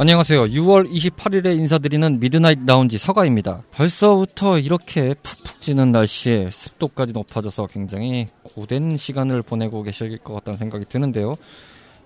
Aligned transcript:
안녕하세요. 0.00 0.44
6월 0.44 0.88
28일에 0.88 1.58
인사드리는 1.58 2.20
미드나잇 2.20 2.60
라운지 2.64 2.98
서가입니다. 2.98 3.64
벌써부터 3.72 4.60
이렇게 4.60 5.14
푹푹 5.14 5.60
찌는 5.60 5.90
날씨에 5.90 6.50
습도까지 6.52 7.12
높아져서 7.14 7.66
굉장히 7.66 8.28
고된 8.44 8.96
시간을 8.96 9.42
보내고 9.42 9.82
계실 9.82 10.16
것 10.18 10.34
같다는 10.34 10.56
생각이 10.56 10.84
드는데요. 10.84 11.32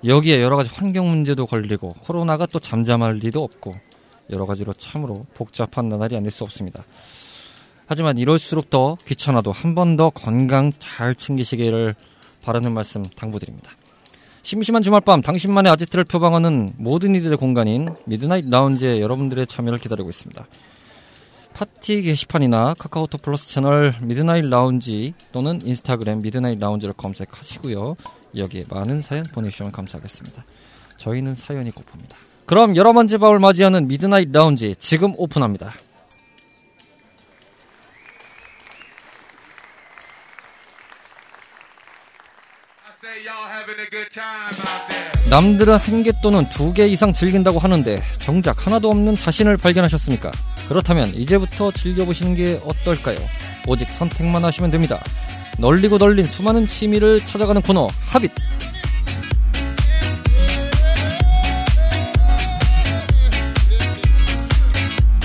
여기에 0.06 0.40
여러 0.40 0.56
가지 0.56 0.70
환경 0.72 1.06
문제도 1.06 1.44
걸리고 1.44 1.90
코로나가 2.00 2.46
또 2.46 2.58
잠잠할 2.58 3.16
리도 3.18 3.44
없고 3.44 3.72
여러 4.32 4.46
가지로 4.46 4.72
참으로 4.72 5.26
복잡한 5.34 5.90
나날이 5.90 6.16
아닐 6.16 6.30
수 6.30 6.44
없습니다. 6.44 6.84
하지만 7.86 8.16
이럴수록 8.18 8.70
더 8.70 8.96
귀찮아도 9.04 9.52
한 9.52 9.74
번 9.74 9.98
더 9.98 10.08
건강 10.08 10.72
잘 10.78 11.14
챙기시기를 11.14 11.94
바라는 12.42 12.72
말씀 12.72 13.02
당부드립니다. 13.02 13.70
심심한 14.42 14.82
주말밤 14.82 15.22
당신만의 15.22 15.70
아지트를 15.72 16.04
표방하는 16.04 16.70
모든 16.76 17.14
이들의 17.14 17.36
공간인 17.38 17.94
미드나잇 18.06 18.48
라운지에 18.48 19.00
여러분들의 19.00 19.46
참여를 19.46 19.78
기다리고 19.78 20.10
있습니다. 20.10 20.46
팟티 21.54 22.02
게시판이나 22.02 22.74
카카오톡 22.74 23.22
플러스 23.22 23.48
채널 23.48 23.94
미드나잇 24.02 24.46
라운지 24.46 25.14
또는 25.30 25.60
인스타그램 25.62 26.20
미드나잇 26.22 26.58
라운지를 26.58 26.94
검색하시고요. 26.94 27.94
여기에 28.36 28.64
많은 28.68 29.00
사연 29.00 29.24
보내주시면 29.32 29.70
감사하겠습니다. 29.70 30.44
저희는 30.96 31.36
사연이 31.36 31.70
고픕니다. 31.70 32.16
그럼 32.46 32.74
여러 32.74 32.92
번째 32.92 33.18
밤을 33.18 33.38
맞이하는 33.38 33.86
미드나잇 33.86 34.32
라운지 34.32 34.74
지금 34.76 35.14
오픈합니다. 35.16 35.72
남들은 45.30 45.76
한 45.76 46.02
개 46.02 46.12
또는 46.22 46.48
두 46.50 46.72
개 46.74 46.86
이상 46.86 47.12
즐긴다고 47.12 47.58
하는데 47.58 48.02
정작 48.18 48.66
하나도 48.66 48.90
없는 48.90 49.14
자신을 49.14 49.56
발견하셨습니까? 49.56 50.30
그렇다면 50.68 51.08
이제부터 51.14 51.70
즐겨보시는 51.72 52.34
게 52.34 52.60
어떨까요? 52.64 53.16
오직 53.66 53.88
선택만 53.88 54.44
하시면 54.44 54.70
됩니다. 54.70 55.00
널리고 55.58 55.98
널린 55.98 56.24
수많은 56.24 56.66
취미를 56.66 57.20
찾아가는 57.24 57.60
코너 57.62 57.88
하빗 58.00 58.30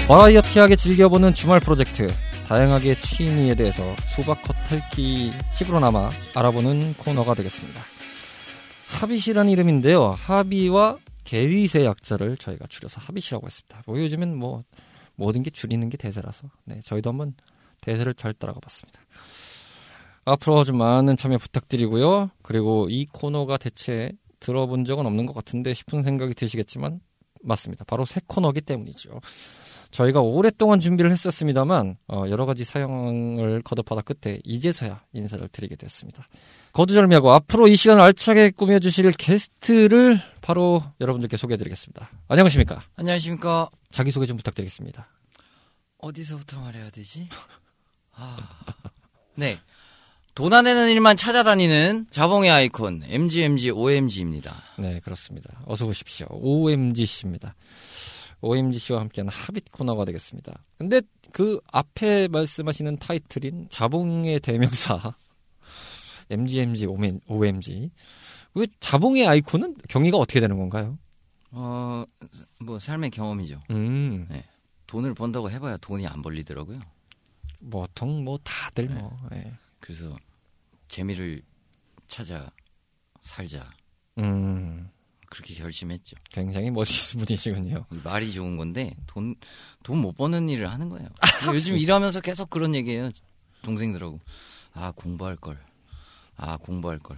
버라이어티하게 0.08 0.76
즐겨보는 0.76 1.34
주말 1.34 1.60
프로젝트 1.60 2.08
다양하게 2.48 3.00
취미에 3.02 3.56
대해서 3.56 3.84
수박 4.16 4.42
겉핥기 4.44 5.34
식으로나마 5.52 6.10
알아보는 6.34 6.94
코너가 6.96 7.34
되겠습니다. 7.36 7.82
하빗이라는 8.88 9.52
이름인데요. 9.52 10.12
하비와 10.12 10.98
게릿의 11.24 11.86
약자를 11.86 12.38
저희가 12.38 12.68
줄여서 12.68 13.02
하빗이라고 13.02 13.46
했습니다. 13.46 13.84
뭐 13.86 14.00
요즘엔 14.00 14.36
뭐 14.36 14.64
모든 15.16 15.44
게 15.44 15.50
줄이는 15.50 15.90
게 15.90 15.98
대세라서 15.98 16.50
네, 16.64 16.80
저희도 16.82 17.10
한번 17.10 17.34
대세를 17.82 18.14
잘 18.14 18.34
따라가 18.34 18.60
봤습니다. 18.60 19.02
앞으로 20.26 20.64
좀 20.64 20.78
많은 20.78 21.16
참여 21.18 21.38
부탁드리고요. 21.38 22.32
그리고 22.42 22.88
이 22.90 23.06
코너가 23.06 23.58
대체 23.58 24.12
들어본 24.40 24.86
적은 24.86 25.06
없는 25.06 25.26
것 25.26 25.34
같은데 25.34 25.74
싶은 25.74 26.04
생각이 26.04 26.34
드시겠지만 26.34 27.00
맞습니다. 27.44 27.86
바로 27.86 28.06
새 28.06 28.22
코너기 28.26 28.62
때문이죠. 28.62 29.20
저희가 29.92 30.22
오랫동안 30.22 30.80
준비를 30.80 31.12
했었습니다만 31.12 31.98
어, 32.08 32.26
여러 32.30 32.46
가지 32.46 32.64
사용을 32.64 33.62
거듭하다 33.62 34.02
끝에 34.02 34.40
이제서야 34.44 35.04
인사를 35.14 35.48
드리게 35.50 35.76
됐습니다. 35.76 36.28
거두절미하고 36.74 37.32
앞으로 37.32 37.68
이 37.68 37.76
시간을 37.76 38.04
알차게 38.04 38.52
꾸며주실 38.52 39.12
게스트를 39.12 40.20
바로 40.42 40.84
여러분들께 41.02 41.38
소개해드리겠습니다. 41.38 42.10
안녕하십니까? 42.28 42.84
안녕하십니까? 42.96 43.70
자기소개 43.90 44.26
좀 44.26 44.38
부탁드리겠습니다. 44.38 45.08
어디서부터 45.98 46.60
말해야 46.62 46.90
되지? 46.92 47.30
아... 48.14 48.38
네. 49.36 49.60
돈안 50.36 50.66
내는 50.66 50.92
일만 50.92 51.18
찾아다니는 51.18 52.08
자봉의 52.12 52.52
아이콘 52.52 53.02
MGMG 53.08 53.72
OMG입니다. 53.72 54.56
네, 54.78 55.00
그렇습니다. 55.00 55.62
어서 55.66 55.88
오십시오. 55.88 56.28
OMG씨입니다. 56.30 57.56
OMG씨와 58.42 59.02
함께하는 59.02 59.32
하빗 59.32 59.72
코너가 59.72 60.06
되겠습니다. 60.06 60.64
근데 60.78 61.02
그 61.32 61.60
앞에 61.72 62.28
말씀하시는 62.28 62.98
타이틀인 62.98 63.68
자봉의 63.70 64.40
대명사 64.42 65.16
MGMG, 66.30 66.88
OMG. 67.28 67.92
그 68.54 68.68
자봉의 68.80 69.28
아이콘은 69.28 69.76
경위가 69.88 70.18
어떻게 70.18 70.40
되는 70.40 70.58
건가요? 70.58 70.98
어, 71.52 72.04
뭐 72.60 72.80
삶의 72.80 73.12
경험이죠. 73.12 73.62
음. 73.72 74.28
네. 74.30 74.44
돈을 74.88 75.14
번다고 75.14 75.50
해봐야 75.52 75.78
돈이 75.78 76.08
안 76.08 76.22
벌리더라고요. 76.22 76.80
보통 77.70 78.24
뭐 78.24 78.38
다들 78.44 78.88
뭐. 78.90 79.18
네. 79.32 79.44
네. 79.44 79.54
그래서 79.80 80.16
재미를 80.88 81.42
찾아 82.08 82.50
살자. 83.22 83.70
음. 84.18 84.90
그렇게 85.30 85.54
결심했죠. 85.56 86.16
굉장히 86.32 86.72
멋있는 86.72 87.26
분이시군요. 87.26 87.86
말이 88.04 88.32
좋은 88.32 88.58
건데 88.58 88.96
돈 89.08 89.36
돈 89.84 89.98
못 90.02 90.14
버는 90.18 90.50
일을 90.50 90.70
하는 90.70 90.90
거예요. 90.90 91.08
요즘 91.54 91.78
일하면서 91.78 92.22
계속 92.22 92.50
그런 92.50 92.76
얘기해요. 92.76 93.10
동생들하고 93.64 94.20
아 94.74 94.92
공부할 94.96 95.36
걸. 95.38 95.58
아 96.36 96.58
공부할 96.58 97.00
걸. 97.00 97.18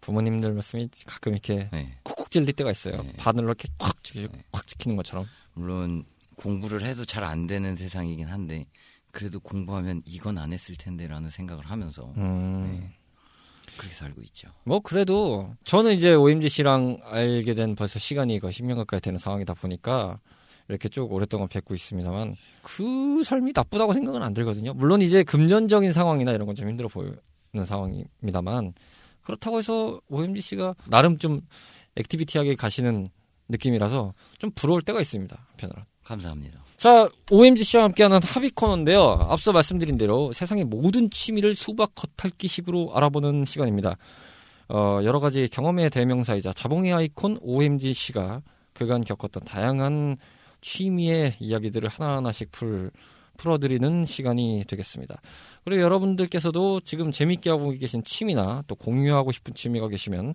부모님들 0.00 0.52
말씀이 0.52 0.88
가끔 1.06 1.32
이렇게 1.32 1.68
네. 1.72 1.98
쿡쿡 2.04 2.30
찔릴 2.30 2.52
때가 2.54 2.70
있어요. 2.70 3.02
네. 3.02 3.12
바늘로 3.18 3.48
이렇게 3.48 3.68
꽉, 3.78 3.96
네. 4.02 4.28
꽉 4.52 4.66
찍히는 4.66 4.96
것처럼. 4.96 5.26
물론 5.54 6.04
공부를 6.36 6.84
해도 6.86 7.04
잘 7.04 7.24
안 7.24 7.46
되는 7.46 7.74
세상이긴 7.76 8.28
한데 8.28 8.66
그래도 9.10 9.40
공부하면 9.40 10.02
이건 10.04 10.38
안 10.38 10.52
했을 10.52 10.76
텐데라는 10.76 11.28
생각을 11.30 11.64
하면서 11.66 12.12
음. 12.16 12.64
네. 12.80 12.95
그렇게 13.76 13.94
살고 13.94 14.22
있죠. 14.22 14.48
뭐 14.64 14.80
그래도 14.80 15.54
저는 15.64 15.92
이제 15.94 16.14
OMG 16.14 16.48
씨랑 16.48 16.98
알게 17.02 17.54
된 17.54 17.74
벌써 17.74 17.98
시간이 17.98 18.38
거 18.38 18.48
10년 18.48 18.76
가까이 18.76 19.00
되는 19.00 19.18
상황이다 19.18 19.54
보니까 19.54 20.18
이렇게 20.68 20.88
쭉 20.88 21.12
오랫동안 21.12 21.48
뵙고 21.48 21.74
있습니다만 21.74 22.36
그 22.62 23.22
삶이 23.24 23.52
나쁘다고 23.54 23.92
생각은 23.92 24.22
안 24.22 24.34
들거든요. 24.34 24.74
물론 24.74 25.00
이제 25.02 25.22
금전적인 25.22 25.92
상황이나 25.92 26.32
이런 26.32 26.46
건 26.46 26.56
좀 26.56 26.68
힘들어 26.68 26.88
보이는 26.88 27.16
상황입니다만 27.64 28.74
그렇다고 29.22 29.58
해서 29.58 30.00
OMG 30.08 30.40
씨가 30.40 30.74
나름 30.88 31.18
좀 31.18 31.42
액티비티하게 31.96 32.54
가시는 32.56 33.08
느낌이라서 33.48 34.14
좀 34.38 34.50
부러울 34.54 34.82
때가 34.82 35.00
있습니다. 35.00 35.46
한편으로. 35.50 35.82
감사합니다. 36.04 36.65
자, 36.86 37.08
OMG 37.32 37.64
씨와 37.64 37.82
함께하는 37.82 38.20
합의 38.22 38.48
코너인데요. 38.50 39.00
앞서 39.28 39.50
말씀드린 39.50 39.98
대로 39.98 40.32
세상의 40.32 40.62
모든 40.62 41.10
취미를 41.10 41.56
수박 41.56 41.90
겉핥기식으로 41.96 42.92
알아보는 42.94 43.44
시간입니다. 43.44 43.96
어, 44.68 45.00
여러 45.02 45.18
가지 45.18 45.48
경험의 45.48 45.90
대명사이자 45.90 46.52
자봉의 46.52 46.92
아이콘 46.92 47.38
OMG 47.40 47.92
씨가 47.92 48.40
그간 48.72 49.02
겪었던 49.02 49.42
다양한 49.42 50.16
취미의 50.60 51.34
이야기들을 51.40 51.88
하나하나씩 51.88 52.52
풀, 52.52 52.92
풀어드리는 53.36 54.04
시간이 54.04 54.62
되겠습니다. 54.68 55.20
그리고 55.64 55.82
여러분들께서도 55.82 56.82
지금 56.82 57.10
재밌게 57.10 57.50
하고 57.50 57.70
계신 57.70 58.04
취미나 58.04 58.62
또 58.68 58.76
공유하고 58.76 59.32
싶은 59.32 59.54
취미가 59.54 59.88
계시면 59.88 60.34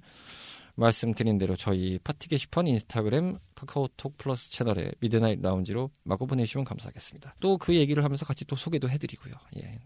말씀드린 0.75 1.37
대로 1.37 1.55
저희 1.55 1.99
팟티 2.03 2.27
게시판 2.29 2.67
인스타그램 2.67 3.37
카카오톡 3.55 4.17
플러스 4.17 4.49
채널에 4.51 4.91
미드나잇 4.99 5.41
라운지로 5.41 5.89
마구 6.03 6.25
보내주시면 6.27 6.65
감사하겠습니다. 6.65 7.35
또 7.39 7.57
그 7.57 7.75
얘기를 7.75 8.03
하면서 8.03 8.25
같이 8.25 8.45
또 8.45 8.55
소개도 8.55 8.89
해드리고요. 8.89 9.33
예, 9.61 9.77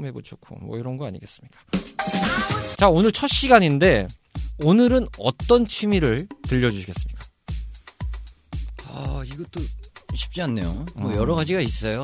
매부 0.00 0.22
좋고 0.22 0.56
뭐 0.56 0.78
이런 0.78 0.96
거 0.96 1.06
아니겠습니까? 1.06 1.60
자 2.78 2.88
오늘 2.88 3.12
첫 3.12 3.28
시간인데 3.28 4.08
오늘은 4.64 5.06
어떤 5.18 5.64
취미를 5.64 6.26
들려주시겠습니까? 6.48 7.24
아아 8.88 9.22
이것도 9.24 9.60
쉽지 10.14 10.42
않네요. 10.42 10.84
뭐 10.96 11.10
음. 11.10 11.16
여러 11.16 11.34
가지가 11.34 11.60
있어요. 11.60 12.02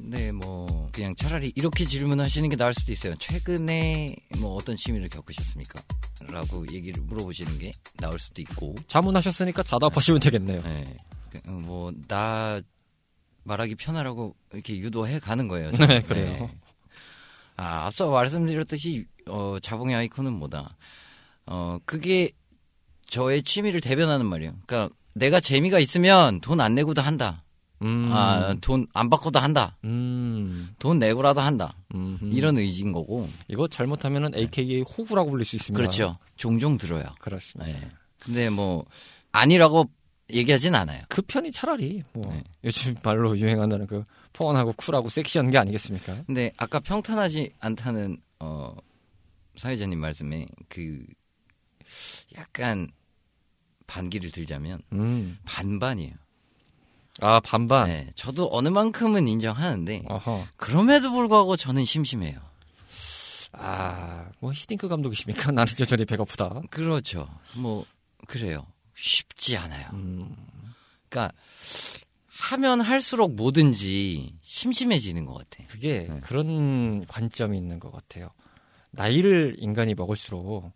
근데 0.00 0.30
뭐 0.32 0.88
그냥 0.92 1.14
차라리 1.16 1.52
이렇게 1.56 1.84
질문하시는 1.84 2.48
게 2.48 2.56
나을 2.56 2.72
수도 2.72 2.92
있어요. 2.92 3.14
최근에 3.16 4.14
뭐 4.38 4.54
어떤 4.54 4.76
취미를 4.76 5.08
겪으셨습니까? 5.08 5.82
라고 6.28 6.64
얘기를 6.72 7.02
물어보시는 7.02 7.58
게 7.58 7.72
나을 7.96 8.18
수도 8.18 8.40
있고. 8.42 8.74
자문하셨으니까 8.86 9.62
자답하시면 9.64 10.20
되겠네요. 10.20 10.62
네. 10.62 10.96
뭐 11.46 11.92
나 12.08 12.60
말하기 13.44 13.74
편하라고 13.76 14.34
이렇게 14.52 14.78
유도해 14.78 15.18
가는 15.18 15.48
거예요. 15.48 15.70
네. 15.72 16.00
그래요. 16.02 16.50
아, 17.56 17.86
앞서 17.86 18.08
말씀드렸듯이 18.10 19.06
어, 19.28 19.58
자봉의 19.60 19.96
아이콘은 19.96 20.32
뭐다. 20.34 20.76
어, 21.46 21.78
그게 21.84 22.30
저의 23.06 23.42
취미를 23.42 23.80
대변하는 23.80 24.26
말이에요. 24.26 24.54
그러니까 24.66 24.94
내가 25.14 25.40
재미가 25.40 25.78
있으면 25.80 26.40
돈 26.40 26.60
안 26.60 26.74
내고도 26.74 27.02
한다. 27.02 27.42
음. 27.82 28.10
아, 28.12 28.54
돈 28.60 28.86
안 28.94 29.08
받고도 29.10 29.38
한다. 29.38 29.76
음. 29.84 30.70
돈 30.78 30.98
내고라도 30.98 31.40
한다. 31.40 31.76
음. 31.94 32.18
이런 32.32 32.58
의지인 32.58 32.92
거고. 32.92 33.28
이거 33.48 33.68
잘못하면은 33.68 34.34
AKA 34.34 34.82
호구라고 34.82 35.30
불릴 35.30 35.44
수 35.44 35.56
있습니다. 35.56 35.78
그렇죠. 35.80 36.18
종종 36.36 36.76
들어요. 36.78 37.04
그렇습니다. 37.20 37.70
네. 37.72 37.90
근데 38.18 38.50
뭐 38.50 38.84
아니라고 39.32 39.88
얘기하진 40.30 40.74
않아요. 40.74 41.02
그 41.08 41.22
편이 41.22 41.52
차라리 41.52 42.02
뭐 42.12 42.32
네. 42.32 42.42
요즘 42.64 42.96
말로 43.02 43.38
유행하는 43.38 43.86
그 43.86 44.04
폰하고 44.32 44.72
쿨하고 44.74 45.08
섹시한 45.08 45.50
게 45.50 45.56
아니겠습니까? 45.58 46.24
근데 46.26 46.52
아까 46.58 46.80
평탄하지 46.80 47.52
않다는 47.60 48.18
어 48.40 48.76
사회자님 49.56 49.98
말씀에 50.00 50.46
그 50.68 51.02
약간 52.36 52.88
반기를 53.86 54.30
들자면 54.30 54.80
음. 54.92 55.38
반반이에요. 55.46 56.12
아 57.20 57.40
반반. 57.40 57.88
네, 57.88 58.10
저도 58.14 58.48
어느 58.52 58.68
만큼은 58.68 59.26
인정하는데 59.28 60.04
어허. 60.08 60.46
그럼에도 60.56 61.12
불구하고 61.12 61.56
저는 61.56 61.84
심심해요. 61.84 62.38
아뭐 63.52 64.52
히딩크 64.52 64.88
감독이십니까? 64.88 65.50
나는 65.52 65.72
여전히 65.80 66.04
배고프다. 66.04 66.62
그렇죠. 66.70 67.28
뭐 67.56 67.84
그래요. 68.26 68.66
쉽지 68.94 69.56
않아요. 69.56 69.88
음. 69.94 70.34
그러니까 71.08 71.34
하면 72.28 72.80
할수록 72.80 73.34
뭐든지 73.34 74.34
심심해지는 74.42 75.24
것 75.24 75.34
같아. 75.34 75.64
그게 75.68 76.06
네. 76.08 76.20
그런 76.20 77.04
관점이 77.06 77.56
있는 77.56 77.80
것 77.80 77.90
같아요. 77.92 78.30
나이를 78.90 79.56
인간이 79.58 79.94
먹을수록 79.94 80.72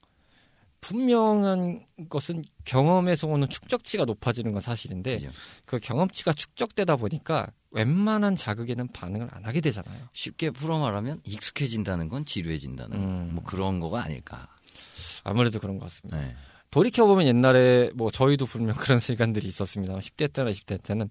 분명한 0.82 1.86
것은 2.10 2.44
경험에서 2.64 3.28
오는 3.28 3.48
축적치가 3.48 4.04
높아지는 4.04 4.52
건 4.52 4.60
사실인데 4.60 5.18
그죠? 5.18 5.30
그 5.64 5.78
경험치가 5.78 6.32
축적되다 6.34 6.96
보니까 6.96 7.46
웬만한 7.70 8.34
자극에는 8.36 8.88
반응을 8.88 9.28
안 9.30 9.44
하게 9.44 9.60
되잖아요. 9.62 10.08
쉽게 10.12 10.50
풀어 10.50 10.78
말하면 10.78 11.20
익숙해진다는 11.24 12.08
건 12.08 12.24
지루해진다는 12.26 12.96
음. 12.98 13.30
뭐 13.34 13.44
그런 13.44 13.80
거가 13.80 14.02
아닐까. 14.04 14.48
아무래도 15.24 15.58
그런 15.60 15.78
것 15.78 15.84
같습니다. 15.86 16.20
네. 16.20 16.34
돌이켜 16.70 17.06
보면 17.06 17.26
옛날에 17.26 17.90
뭐 17.94 18.10
저희도 18.10 18.46
분명 18.46 18.74
그런 18.76 18.98
시간들이 18.98 19.46
있었습니다. 19.46 19.94
10대 19.96 20.32
때나 20.32 20.50
20대 20.50 20.82
때는 20.82 21.08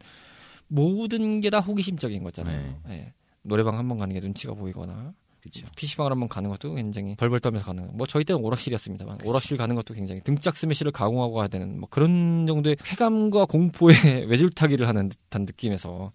모든 0.68 1.40
게 1.42 1.50
다 1.50 1.60
호기심적인 1.60 2.24
거잖아요. 2.24 2.82
예. 2.90 3.14
노래방 3.42 3.78
한 3.78 3.88
번 3.88 3.98
가는 3.98 4.14
게 4.14 4.20
눈치가 4.20 4.54
보이거나 4.54 5.14
그렇죠. 5.42 5.66
PC방을 5.76 6.12
한번 6.12 6.30
가는 6.30 6.50
것도 6.50 6.76
굉장히 6.76 7.16
벌벌 7.16 7.40
떨면서 7.40 7.66
가는 7.66 7.88
거. 7.88 7.94
뭐 7.94 8.06
저희 8.06 8.24
때는 8.24 8.42
오락실이었습니다만 8.44 9.18
그치. 9.18 9.30
오락실 9.30 9.58
가는 9.58 9.76
것도 9.76 9.94
굉장히 9.94 10.22
등짝 10.22 10.56
스매시를 10.56 10.92
가공하고 10.92 11.34
가야 11.34 11.48
되는 11.48 11.80
뭐 11.80 11.90
그런 11.90 12.46
정도의 12.46 12.78
쾌감과 12.84 13.46
공포의 13.46 13.96
외줄타기를 14.30 14.88
하는 14.88 15.10
듯한 15.10 15.44
느낌에서 15.46 16.12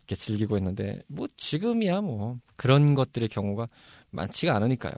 이렇게 0.00 0.16
즐기고 0.16 0.56
있는데 0.58 1.00
뭐 1.06 1.28
지금이야 1.36 2.00
뭐 2.00 2.38
그런 2.56 2.94
것들의 2.94 3.28
경우가 3.28 3.68
많지가 4.10 4.54
않으니까요. 4.56 4.94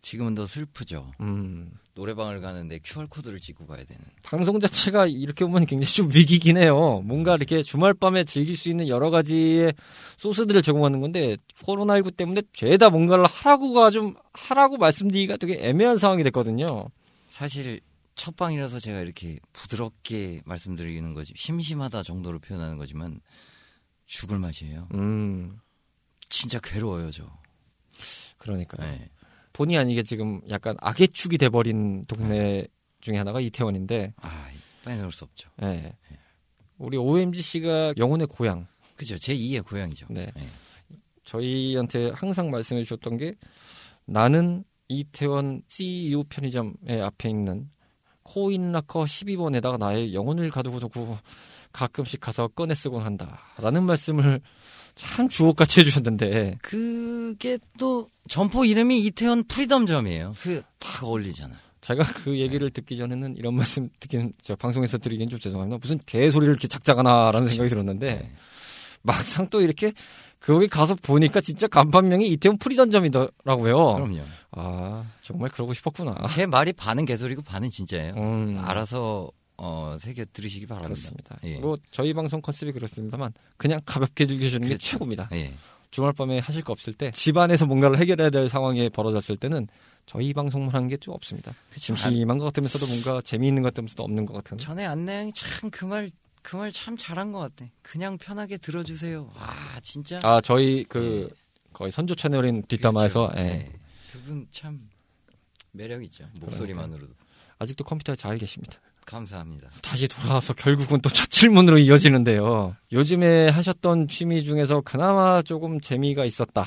지금은 0.00 0.34
더 0.34 0.46
슬프죠. 0.46 1.12
음. 1.20 1.72
노래방을 1.94 2.40
가는데 2.40 2.78
QR 2.82 3.08
코드를 3.08 3.40
찍고 3.40 3.66
가야 3.66 3.84
되는. 3.84 4.02
방송 4.22 4.58
자체가 4.58 5.06
이렇게 5.06 5.44
보면 5.44 5.66
굉장히 5.66 5.92
좀 5.92 6.08
위기긴 6.14 6.56
해요. 6.56 7.02
뭔가 7.04 7.34
이렇게 7.34 7.62
주말 7.62 7.92
밤에 7.92 8.24
즐길 8.24 8.56
수 8.56 8.70
있는 8.70 8.88
여러 8.88 9.10
가지의 9.10 9.74
소스들을 10.16 10.62
제공하는 10.62 11.00
건데 11.00 11.36
코로나19 11.62 12.16
때문에 12.16 12.42
죄다 12.52 12.88
뭔가를 12.88 13.26
하라고가 13.26 13.90
좀 13.90 14.14
하라고 14.32 14.78
말씀드리기가 14.78 15.36
되게 15.36 15.58
애매한 15.60 15.98
상황이 15.98 16.22
됐거든요. 16.24 16.88
사실 17.28 17.80
첫 18.14 18.36
방이라서 18.36 18.80
제가 18.80 19.00
이렇게 19.00 19.38
부드럽게 19.52 20.42
말씀드리는 20.44 21.12
거지 21.14 21.34
심심하다 21.36 22.02
정도로 22.02 22.38
표현하는 22.38 22.78
거지만 22.78 23.20
죽을 24.06 24.38
맛이에요. 24.38 24.88
음, 24.94 25.60
진짜 26.28 26.58
괴로워요 26.60 27.10
저. 27.10 27.24
그러니까요. 28.38 28.90
네. 28.90 29.08
본의 29.52 29.78
아니게 29.78 30.02
지금 30.02 30.40
약간 30.48 30.76
악의 30.80 31.08
축이 31.08 31.38
돼버린 31.38 32.02
동네 32.06 32.66
중에 33.00 33.16
하나가 33.16 33.40
이태원인데, 33.40 34.14
아 34.16 34.48
빼놓을 34.84 35.12
수 35.12 35.24
없죠. 35.24 35.48
예. 35.62 35.92
우리 36.78 36.96
OMG 36.96 37.42
씨가 37.42 37.94
영혼의 37.96 38.26
고향. 38.26 38.66
그죠 38.96 39.18
제 39.18 39.34
2의 39.34 39.64
고향이죠. 39.64 40.06
네. 40.10 40.26
네. 40.34 40.48
저희한테 41.24 42.10
항상 42.10 42.50
말씀해 42.50 42.82
주셨던 42.82 43.16
게 43.16 43.34
나는 44.04 44.64
이태원 44.88 45.62
CU 45.68 46.24
편의점의 46.24 47.00
앞에 47.02 47.30
있는 47.30 47.70
코인라커 48.22 49.04
12번에다가 49.04 49.78
나의 49.78 50.12
영혼을 50.14 50.50
가두고 50.50 50.80
두고 50.80 51.16
가끔씩 51.72 52.20
가서 52.20 52.48
꺼내 52.48 52.74
쓰곤 52.74 53.02
한다 53.02 53.38
라는 53.58 53.84
말씀을 53.84 54.40
참 55.00 55.28
주옥같이 55.28 55.80
해주셨는데 55.80 56.58
그게 56.62 57.58
또 57.78 58.08
점포 58.28 58.64
이름이 58.64 59.00
이태원 59.06 59.44
프리덤점이에요. 59.44 60.34
그 60.40 60.62
딱 60.78 61.04
어울리잖아. 61.04 61.54
제가 61.80 62.02
그 62.04 62.38
얘기를 62.38 62.70
듣기 62.70 62.96
전에는 62.98 63.36
이런 63.36 63.54
말씀 63.54 63.88
듣기는 64.00 64.32
제가 64.42 64.56
방송에서 64.56 64.98
드리기엔 64.98 65.28
좀 65.30 65.38
죄송합니다. 65.38 65.78
무슨 65.80 65.98
개소리를 66.04 66.52
이렇게 66.52 66.68
작작하나라는 66.68 67.48
생각이 67.48 67.68
들었는데 67.70 68.14
네. 68.14 68.32
막상 69.02 69.48
또 69.48 69.62
이렇게 69.62 69.92
거기 70.40 70.68
가서 70.68 70.94
보니까 70.94 71.40
진짜 71.40 71.66
간판명이 71.68 72.26
이태원 72.28 72.58
프리덤점이더라고요. 72.58 73.94
그럼요. 73.94 74.20
아 74.52 75.04
정말 75.22 75.50
그러고 75.50 75.72
싶었구나. 75.74 76.14
제 76.30 76.44
말이 76.46 76.72
반은 76.72 77.04
개소리고 77.06 77.42
반은 77.42 77.70
진짜예요. 77.70 78.14
음, 78.16 78.58
알아서 78.62 79.30
어, 79.62 79.98
새겨 80.00 80.24
들으시기 80.32 80.66
바랍니다. 80.66 80.88
그렇습니다. 80.88 81.38
예. 81.44 81.58
뭐 81.58 81.76
저희 81.90 82.14
방송 82.14 82.40
컨셉이 82.40 82.72
그렇습니다만 82.72 83.32
그냥 83.58 83.80
가볍게 83.84 84.24
즐기시는 84.26 84.62
게 84.62 84.68
그렇죠. 84.68 84.86
최고입니다. 84.92 85.28
예. 85.32 85.52
주말 85.90 86.12
밤에 86.14 86.38
하실 86.38 86.62
거 86.62 86.72
없을 86.72 86.94
때 86.94 87.10
집안에서 87.10 87.66
뭔가를 87.66 87.98
해결해야 87.98 88.30
될 88.30 88.48
상황이 88.48 88.88
벌어졌을 88.88 89.36
때는 89.36 89.66
저희 90.06 90.32
방송만 90.32 90.74
하는 90.74 90.88
게 90.88 90.96
좀 90.96 91.12
없습니다. 91.14 91.52
심심한 91.76 92.38
것 92.38 92.44
같으면서도 92.46 92.86
뭔가 92.86 93.20
재미있는 93.20 93.62
것 93.62 93.68
같으면서도 93.74 94.02
없는 94.02 94.24
것 94.26 94.32
같은. 94.34 94.56
전에 94.58 94.84
안내양이 94.86 95.32
참 95.34 95.70
그 95.70 95.84
말 95.86 96.10
그 96.42 96.56
말 96.56 96.72
참 96.72 96.96
잘한 96.96 97.32
것 97.32 97.38
같아. 97.40 97.66
그냥 97.82 98.16
편하게 98.16 98.56
들어주세요. 98.56 99.30
아 99.36 99.78
진짜. 99.82 100.18
아 100.22 100.40
저희 100.40 100.84
그 100.88 101.28
거의 101.74 101.92
선조 101.92 102.14
채널인 102.14 102.62
뒷담화에서 102.62 103.26
그렇죠. 103.28 103.42
예. 103.42 103.48
네. 103.58 103.72
그분 104.12 104.46
참 104.50 104.88
매력 105.72 106.02
있죠. 106.04 106.24
목소리만으로도 106.40 107.12
아직도 107.58 107.84
컴퓨터에 107.84 108.16
잘 108.16 108.38
계십니다. 108.38 108.80
감사합니다. 109.06 109.70
다시 109.82 110.06
돌아와서 110.08 110.52
결국은 110.54 111.00
또 111.00 111.08
첫 111.10 111.28
질문으로 111.30 111.78
이어지는데요. 111.78 112.76
요즘에 112.92 113.48
하셨던 113.48 114.08
취미 114.08 114.44
중에서 114.44 114.80
그나마 114.82 115.42
조금 115.42 115.80
재미가 115.80 116.24
있었다. 116.24 116.66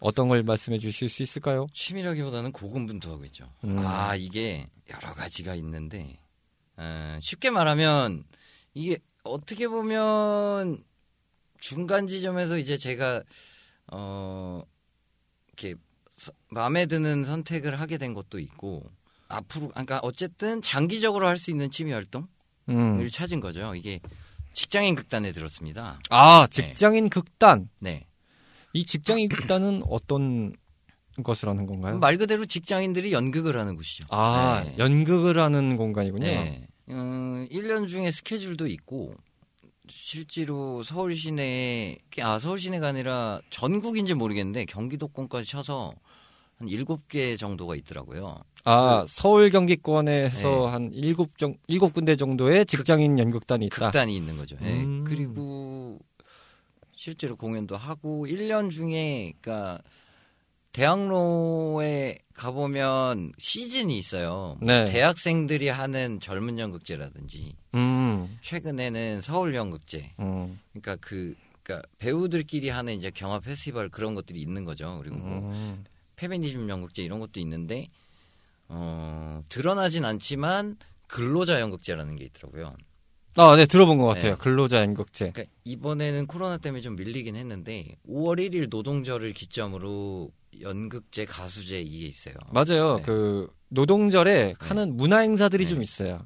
어떤 0.00 0.28
걸 0.28 0.42
말씀해 0.44 0.78
주실 0.78 1.08
수 1.08 1.22
있을까요? 1.24 1.66
취미라기보다는 1.72 2.52
고군분투하고 2.52 3.24
있죠. 3.26 3.52
음. 3.64 3.78
아 3.80 4.14
이게 4.14 4.68
여러 4.88 5.12
가지가 5.14 5.54
있는데 5.56 6.20
어, 6.76 7.18
쉽게 7.20 7.50
말하면 7.50 8.22
이게 8.74 8.98
어떻게 9.24 9.66
보면 9.66 10.84
중간 11.58 12.06
지점에서 12.06 12.58
이제 12.58 12.76
제가 12.78 13.24
어 13.90 14.62
이렇게 15.48 15.74
서- 16.16 16.30
마음에 16.50 16.86
드는 16.86 17.24
선택을 17.24 17.80
하게 17.80 17.98
된 17.98 18.14
것도 18.14 18.38
있고 18.38 18.88
앞으로 19.28 19.68
그러니까 19.68 20.00
어쨌든 20.02 20.62
장기적으로 20.62 21.26
할 21.26 21.38
수 21.38 21.50
있는 21.50 21.70
취미 21.70 21.92
활동을 21.92 22.26
음. 22.70 23.08
찾은 23.08 23.40
거죠. 23.40 23.74
이게 23.74 24.00
직장인 24.54 24.94
극단에 24.94 25.32
들었습니다. 25.32 26.00
아, 26.10 26.46
직장인 26.48 27.08
극단. 27.08 27.68
네. 27.80 28.06
이 28.72 28.84
직장인 28.84 29.28
극단은 29.28 29.82
어떤 29.88 30.52
것을 31.22 31.48
하는 31.48 31.66
건가요? 31.66 31.98
말 31.98 32.16
그대로 32.16 32.44
직장인들이 32.44 33.12
연극을 33.12 33.56
하는 33.58 33.76
곳이죠. 33.76 34.04
아, 34.10 34.62
네. 34.64 34.74
연극을 34.78 35.38
하는 35.38 35.76
공간이군요. 35.76 36.24
네. 36.26 36.66
음, 36.90 37.46
1년 37.50 37.86
중에 37.88 38.10
스케줄도 38.10 38.66
있고 38.66 39.14
실제로 39.90 40.82
서울 40.82 41.14
시내에 41.14 41.98
아 42.22 42.38
서울 42.38 42.58
시내가 42.58 42.88
아니라 42.88 43.40
전국인지 43.50 44.14
모르겠는데 44.14 44.64
경기도권까지 44.66 45.48
쳐서 45.48 45.94
한 46.58 46.68
7개 46.68 47.38
정도가 47.38 47.76
있더라고요. 47.76 48.36
아, 48.64 49.04
서울 49.06 49.50
경기권에서 49.50 50.48
네. 50.48 50.66
한 50.66 50.90
일곱 50.92 51.38
정 51.38 51.54
일곱 51.68 51.94
군데 51.94 52.16
정도의 52.16 52.66
직장인 52.66 53.18
연극단이 53.18 53.66
있다. 53.66 53.86
극단이 53.86 54.14
있는 54.14 54.36
거죠. 54.36 54.56
예. 54.62 54.82
음. 54.82 55.04
그리고 55.04 55.98
실제로 56.96 57.36
공연도 57.36 57.76
하고 57.76 58.26
1년 58.26 58.70
중에 58.70 59.34
그러니까 59.40 59.80
대학로에 60.72 62.18
가보면 62.34 63.32
시즌이 63.38 63.96
있어요. 63.96 64.58
네. 64.60 64.84
대학생들이 64.86 65.68
하는 65.68 66.20
젊은 66.20 66.58
연극제라든지 66.58 67.54
음. 67.74 68.38
최근에는 68.42 69.22
서울 69.22 69.54
연극제. 69.54 70.14
음. 70.18 70.60
그러니까 70.72 70.96
그 71.00 71.34
그러니까 71.62 71.88
배우들끼리 71.98 72.68
하는 72.68 72.94
이제 72.94 73.10
경합 73.10 73.44
페스티벌 73.44 73.88
그런 73.88 74.14
것들이 74.14 74.40
있는 74.40 74.64
거죠. 74.64 74.98
그리고 75.00 75.16
뭐 75.16 75.52
음. 75.52 75.84
페미니즘 76.18 76.68
연극제 76.68 77.02
이런 77.02 77.20
것도 77.20 77.40
있는데 77.40 77.88
어 78.68 79.40
드러나진 79.48 80.04
않지만 80.04 80.76
근로자 81.06 81.60
연극제라는 81.60 82.16
게 82.16 82.24
있더라고요. 82.24 82.76
아, 83.36 83.54
네, 83.54 83.66
들어본 83.66 83.98
것 83.98 84.06
같아요. 84.06 84.32
네. 84.32 84.38
근로자 84.38 84.82
연극제. 84.82 85.30
그러니까 85.30 85.54
이번에는 85.64 86.26
코로나 86.26 86.58
때문에 86.58 86.82
좀 86.82 86.96
밀리긴 86.96 87.36
했는데 87.36 87.96
5월 88.08 88.38
1일 88.40 88.68
노동절을 88.68 89.32
기점으로 89.32 90.32
연극제, 90.60 91.24
가수제 91.24 91.80
이게 91.80 92.06
있어요. 92.06 92.34
맞아요. 92.50 92.96
네. 92.96 93.02
그 93.04 93.48
노동절에 93.68 94.54
하는 94.58 94.96
문화 94.96 95.18
행사들이 95.18 95.64
네. 95.64 95.70
좀 95.70 95.82
있어요. 95.82 96.20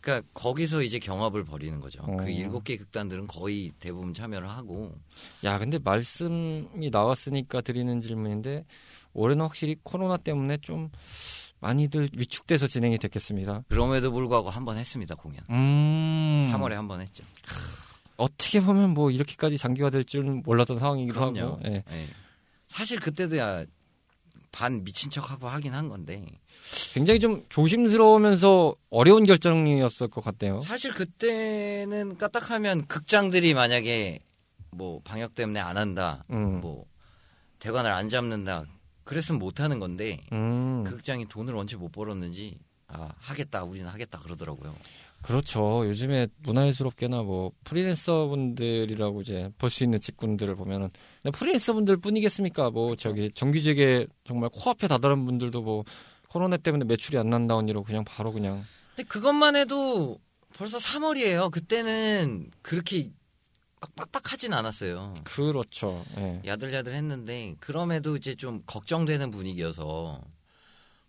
그러니까 0.00 0.26
거기서 0.32 0.82
이제 0.82 0.98
경합을 0.98 1.44
벌이는 1.44 1.80
거죠. 1.80 2.02
어. 2.02 2.16
그 2.16 2.30
일곱 2.30 2.64
개 2.64 2.76
극단들은 2.76 3.26
거의 3.26 3.72
대부분 3.78 4.14
참여를 4.14 4.48
하고 4.48 4.94
야, 5.44 5.58
근데 5.58 5.78
말씀이 5.78 6.88
나왔으니까 6.90 7.60
드리는 7.60 8.00
질문인데 8.00 8.64
올해는 9.14 9.44
확실히 9.44 9.76
코로나 9.82 10.16
때문에 10.16 10.58
좀 10.58 10.90
많이들 11.60 12.08
위축돼서 12.16 12.66
진행이 12.68 12.98
됐겠습니다. 12.98 13.64
그럼에도 13.68 14.12
불구하고 14.12 14.48
한 14.50 14.64
번 14.64 14.76
했습니다 14.78 15.14
공연. 15.16 15.40
음. 15.50 16.50
3월에 16.52 16.72
한 16.74 16.86
번 16.88 17.00
했죠. 17.00 17.24
어떻게 18.16 18.60
보면 18.60 18.90
뭐 18.90 19.10
이렇게까지 19.10 19.58
장기화 19.58 19.90
될 19.90 20.04
줄은 20.04 20.42
몰랐던 20.44 20.78
상황이기도 20.78 21.14
그럼요. 21.20 21.40
하고. 21.40 21.60
예. 21.66 21.82
예. 21.90 22.06
사실 22.68 23.00
그때도야 23.00 23.64
반 24.50 24.82
미친 24.82 25.10
척하고 25.10 25.46
하긴 25.48 25.74
한 25.74 25.88
건데 25.88 26.24
굉장히 26.94 27.20
좀 27.20 27.44
조심스러우면서 27.48 28.74
어려운 28.90 29.24
결정이었을 29.24 30.08
것 30.08 30.22
같네요. 30.24 30.60
사실 30.62 30.92
그때는 30.92 32.16
까딱하면 32.18 32.86
극장들이 32.86 33.54
만약에 33.54 34.20
뭐 34.70 35.00
방역 35.04 35.34
때문에 35.34 35.60
안 35.60 35.76
한다, 35.76 36.24
음. 36.30 36.60
뭐 36.60 36.86
대관을 37.60 37.90
안 37.92 38.08
잡는다, 38.08 38.64
그랬으면 39.08 39.38
못 39.38 39.60
하는 39.60 39.78
건데 39.78 40.20
음. 40.32 40.84
그 40.84 40.90
극장이 40.96 41.26
돈을 41.28 41.56
언제 41.56 41.76
못 41.76 41.90
벌었는지 41.90 42.58
아 42.88 43.10
하겠다, 43.18 43.64
우리는 43.64 43.88
하겠다 43.88 44.18
그러더라고요. 44.18 44.74
그렇죠. 45.22 45.86
요즘에 45.86 46.28
문화예술업계나 46.42 47.22
뭐 47.22 47.50
프리랜서 47.64 48.26
분들이라고 48.28 49.22
이제 49.22 49.50
볼 49.58 49.70
수 49.70 49.82
있는 49.82 49.98
직군들을 50.00 50.54
보면은 50.56 50.90
그냥 51.22 51.32
프리랜서 51.32 51.72
분들 51.72 51.96
뿐이겠습니까? 51.96 52.70
뭐 52.70 52.96
저기 52.96 53.32
정규직에 53.32 54.06
정말 54.24 54.50
코앞에 54.52 54.88
다다른 54.88 55.24
분들도 55.24 55.62
뭐 55.62 55.84
코로나 56.28 56.58
때문에 56.58 56.84
매출이 56.84 57.16
안 57.18 57.30
난다 57.30 57.56
언니로 57.56 57.84
그냥 57.84 58.04
바로 58.04 58.30
그냥 58.30 58.62
근데 58.94 59.08
그것만 59.08 59.56
해도 59.56 60.18
벌써 60.54 60.76
3월이에요. 60.78 61.50
그때는 61.50 62.50
그렇게 62.60 63.04
막 63.04 63.17
빡빡하진 63.96 64.52
않았어요. 64.52 65.14
그렇죠. 65.24 66.04
예. 66.16 66.42
야들야들 66.44 66.94
했는데 66.94 67.54
그럼에도 67.60 68.16
이제 68.16 68.34
좀 68.34 68.62
걱정되는 68.66 69.30
분위기여서 69.30 70.20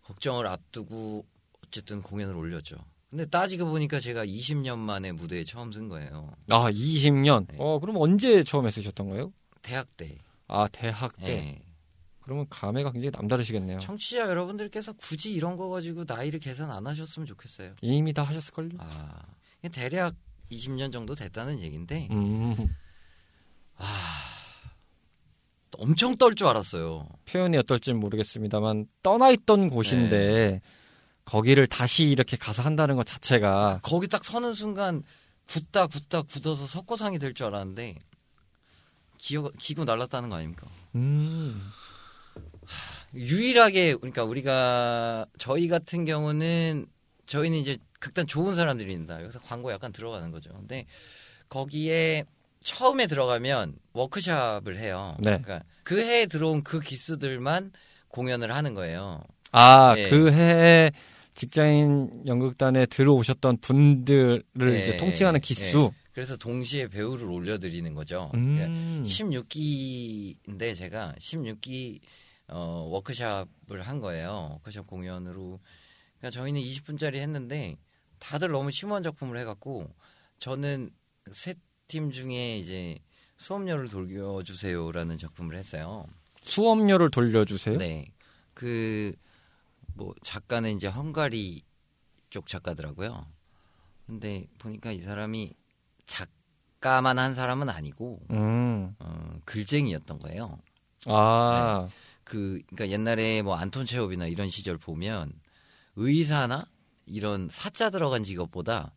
걱정을 0.03 0.47
앞두고 0.47 1.25
어쨌든 1.65 2.01
공연을 2.01 2.35
올렸죠. 2.35 2.77
근데 3.09 3.25
따지고 3.25 3.65
보니까 3.65 3.99
제가 3.99 4.25
20년 4.25 4.77
만에 4.77 5.11
무대에 5.11 5.43
처음 5.43 5.71
쓴 5.71 5.88
거예요. 5.89 6.31
아 6.49 6.71
20년. 6.71 7.47
네. 7.47 7.57
어 7.59 7.79
그럼 7.79 7.97
언제 7.97 8.43
처음 8.43 8.69
쓰셨던 8.69 9.09
거예요? 9.09 9.33
대학 9.61 9.88
때. 9.97 10.17
아 10.47 10.67
대학 10.67 11.17
때. 11.17 11.31
예. 11.31 11.61
그러면 12.21 12.45
감회가 12.49 12.91
굉장히 12.91 13.11
남다르시겠네요. 13.11 13.79
청취자 13.79 14.19
여러분들께서 14.29 14.93
굳이 14.93 15.31
이런 15.33 15.57
거 15.57 15.69
가지고 15.69 16.03
나이를 16.07 16.39
계산 16.39 16.69
안 16.69 16.85
하셨으면 16.85 17.25
좋겠어요. 17.25 17.73
이미 17.81 18.13
다 18.13 18.21
하셨을걸요? 18.21 18.77
아, 18.77 19.23
대략 19.71 20.13
20년 20.51 20.91
정도 20.91 21.15
됐다는 21.15 21.60
얘긴데 21.60 22.08
음. 22.12 22.56
엄청 25.77 26.18
떨 26.18 26.36
줄 26.36 26.48
알았어요. 26.48 27.08
표현이 27.25 27.56
어떨지는 27.58 28.00
모르겠습니다만 28.00 28.88
떠나 29.01 29.29
있던 29.32 29.70
곳인데 29.70 30.62
거기를 31.24 31.68
다시 31.68 32.10
이렇게 32.10 32.36
가서 32.36 32.63
한다는 32.63 32.96
것 32.96 33.06
자체가 33.06 33.79
거기 33.84 34.08
딱 34.08 34.25
서는 34.25 34.53
순간 34.53 35.03
굳다 35.48 35.88
굳다 35.88 36.24
굳어서 36.24 36.65
석고상이 36.65 37.18
될 37.20 37.34
줄 37.34 37.46
알았는데 37.48 37.96
기어, 39.18 39.50
기고 39.58 39.86
날랐다는 39.86 40.29
거 40.29 40.36
아닙니까? 40.36 40.68
음. 40.96 41.62
유일하게 43.13 43.96
그러니까 43.96 44.24
우리가 44.24 45.25
저희 45.38 45.68
같은 45.68 46.03
경우는 46.06 46.88
저희는 47.29 47.59
이제 47.59 47.77
극단 48.00 48.25
좋은 48.25 48.55
사람들입니다. 48.55 49.21
여기서 49.21 49.39
광고 49.39 49.71
약간 49.71 49.93
들어가는 49.93 50.31
거죠. 50.31 50.51
근데 50.51 50.86
거기에 51.48 52.25
처음에 52.63 53.05
들어가면 53.05 53.75
워크샵을 53.93 54.79
해요. 54.79 55.15
네. 55.19 55.39
그러니까 55.39 55.63
그 55.83 56.01
해에 56.01 56.25
들어온 56.25 56.63
그 56.63 56.79
기수들만 56.79 57.71
공연을 58.07 58.53
하는 58.53 58.74
거예요. 58.74 59.21
아, 59.51 59.93
예. 59.95 60.09
그 60.09 60.31
해에 60.31 60.91
직장인 61.36 62.24
연극단에 62.25 62.88
들어오셨던 62.88 63.59
분들을 63.59 64.43
예, 64.67 64.81
이제 64.81 64.98
통칭하는 64.98 65.39
기수. 65.39 65.91
그래서 66.12 66.36
동시에 66.36 66.88
배우를 66.88 67.29
올려드리는 67.29 67.93
거죠. 67.93 68.29
그러니까 68.31 68.65
음. 68.65 69.03
16기인데 69.05 70.75
제가 70.75 71.13
16기 71.19 72.00
어, 72.48 72.88
워크샵을 72.89 73.81
한 73.83 74.00
거예요. 74.00 74.50
워크샵 74.53 74.88
공연으로. 74.88 75.59
그러니까 76.19 76.39
저희는 76.39 76.61
20분짜리 76.61 77.15
했는데 77.15 77.77
다들 78.19 78.49
너무 78.51 78.71
심오한 78.71 79.03
작품을 79.03 79.38
해갖고 79.39 79.88
저는 80.39 80.91
세 81.33 81.55
팀 81.89 82.11
중에 82.11 82.59
이제 82.59 82.99
수업료를 83.38 83.89
돌려주세요라는 83.89 85.17
작품을 85.17 85.55
했어요. 85.57 86.05
수업료를 86.43 87.09
돌려주세요. 87.09 87.77
네. 87.79 88.05
그 88.53 89.15
뭐 89.95 90.13
작가는 90.21 90.71
이제 90.77 90.85
헝가리 90.88 91.61
쪽 92.29 92.47
작가더라고요. 92.47 93.25
근데 94.05 94.45
보니까 94.59 94.91
이 94.91 95.01
사람이 95.01 95.51
작가만 96.05 97.17
한 97.19 97.33
사람은 97.35 97.69
아니고 97.69 98.21
음. 98.29 98.95
어, 98.99 99.39
글쟁이였던 99.45 100.19
거예요. 100.19 100.59
아, 101.07 101.89
그 102.23 102.61
그러니까 102.67 102.89
옛날에 102.91 103.41
뭐 103.41 103.55
안톤 103.55 103.88
체홉이나 103.88 104.27
이런 104.27 104.49
시절 104.49 104.77
보면 104.77 105.33
의사나 106.00 106.65
이런 107.06 107.50
사자 107.51 107.89
들어간 107.89 108.24
직업보다 108.24 108.94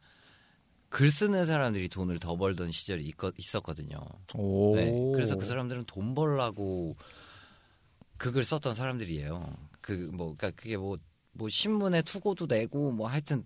글 0.88 1.10
쓰는 1.10 1.46
사람들이 1.46 1.88
돈을 1.88 2.18
더 2.18 2.36
벌던 2.36 2.70
시절이 2.70 3.04
있, 3.04 3.14
있었거든요. 3.38 3.98
오. 4.34 4.76
네. 4.76 4.92
그래서 5.14 5.36
그 5.36 5.46
사람들은 5.46 5.84
돈 5.86 6.14
벌라고 6.14 6.96
그글 8.18 8.44
썼던 8.44 8.74
사람들이에요. 8.74 9.56
그뭐 9.80 10.34
그러니까 10.36 10.50
그게 10.52 10.76
뭐뭐 10.76 11.48
신문에 11.48 12.02
투고도 12.02 12.46
내고 12.46 12.92
뭐 12.92 13.08
하여튼 13.08 13.42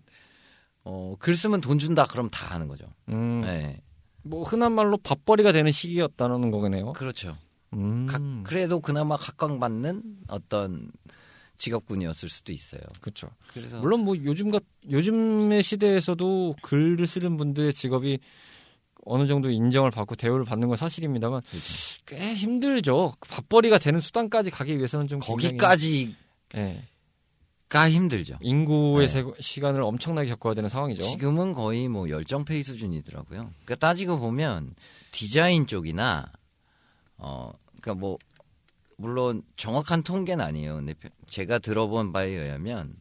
어글 0.83 1.37
쓰면 1.37 1.61
돈 1.61 1.79
준다 1.79 2.07
그럼 2.07 2.29
다 2.31 2.53
하는 2.55 2.69
거죠. 2.69 2.87
음, 3.09 3.41
네. 3.43 3.81
뭐 4.23 4.43
흔한 4.43 4.73
말로 4.73 4.97
밥벌이가 4.99 5.53
되는 5.53 5.71
시기였다는 5.71 6.51
거네요. 6.51 6.93
그렇죠. 6.95 7.37
음. 7.75 8.07
각- 8.07 8.21
그래도 8.45 8.81
그나마 8.81 9.17
각광받는 9.17 10.03
어떤 10.29 10.91
직업군이었을 11.59 12.29
수도 12.29 12.53
있어요. 12.53 12.81
그렇죠. 13.01 13.29
그래서 13.53 13.79
물론 13.81 14.01
뭐 14.01 14.15
요즘 14.25 14.51
같 14.51 14.63
요즘의 14.91 15.63
시대에서도 15.63 16.57
글을 16.63 17.07
쓰는 17.07 17.37
분들의 17.37 17.73
직업이 17.73 18.19
어느 19.05 19.27
정도 19.27 19.51
인정을 19.51 19.91
받고 19.93 20.17
대우를 20.17 20.45
받는 20.45 20.69
건 20.69 20.77
사실입니다만 20.77 21.41
그렇죠. 21.49 21.67
꽤 22.07 22.35
힘들죠. 22.35 23.15
밥벌이가 23.21 23.79
되는 23.79 24.01
수단까지 24.01 24.51
가기 24.51 24.77
위해서는 24.77 25.07
좀 25.07 25.21
굉장히, 25.21 25.57
거기까지가 25.57 26.13
예, 26.57 26.83
힘들죠. 27.91 28.39
인구의 28.41 29.07
네. 29.07 29.13
세- 29.13 29.25
시간을 29.41 29.83
엄청나게 29.83 30.29
겪어야 30.29 30.55
되는 30.55 30.69
상황이죠. 30.69 31.03
지금은 31.03 31.53
거의 31.53 31.89
뭐 31.89 32.09
열정 32.09 32.45
페이 32.45 32.63
수준이더라고요. 32.65 33.39
그러니까 33.65 33.75
따지고 33.77 34.19
보면 34.19 34.75
디자인 35.13 35.67
쪽이나 35.67 36.31
어 37.19 37.51
그러니까 37.81 37.95
뭐 37.95 38.17
물론 38.97 39.43
정확한 39.57 40.03
통계는 40.03 40.45
아니에요. 40.45 40.77
근데 40.77 40.95
펴- 40.95 41.11
제가 41.29 41.59
들어본 41.59 42.13
바에 42.13 42.29
의하면 42.31 42.95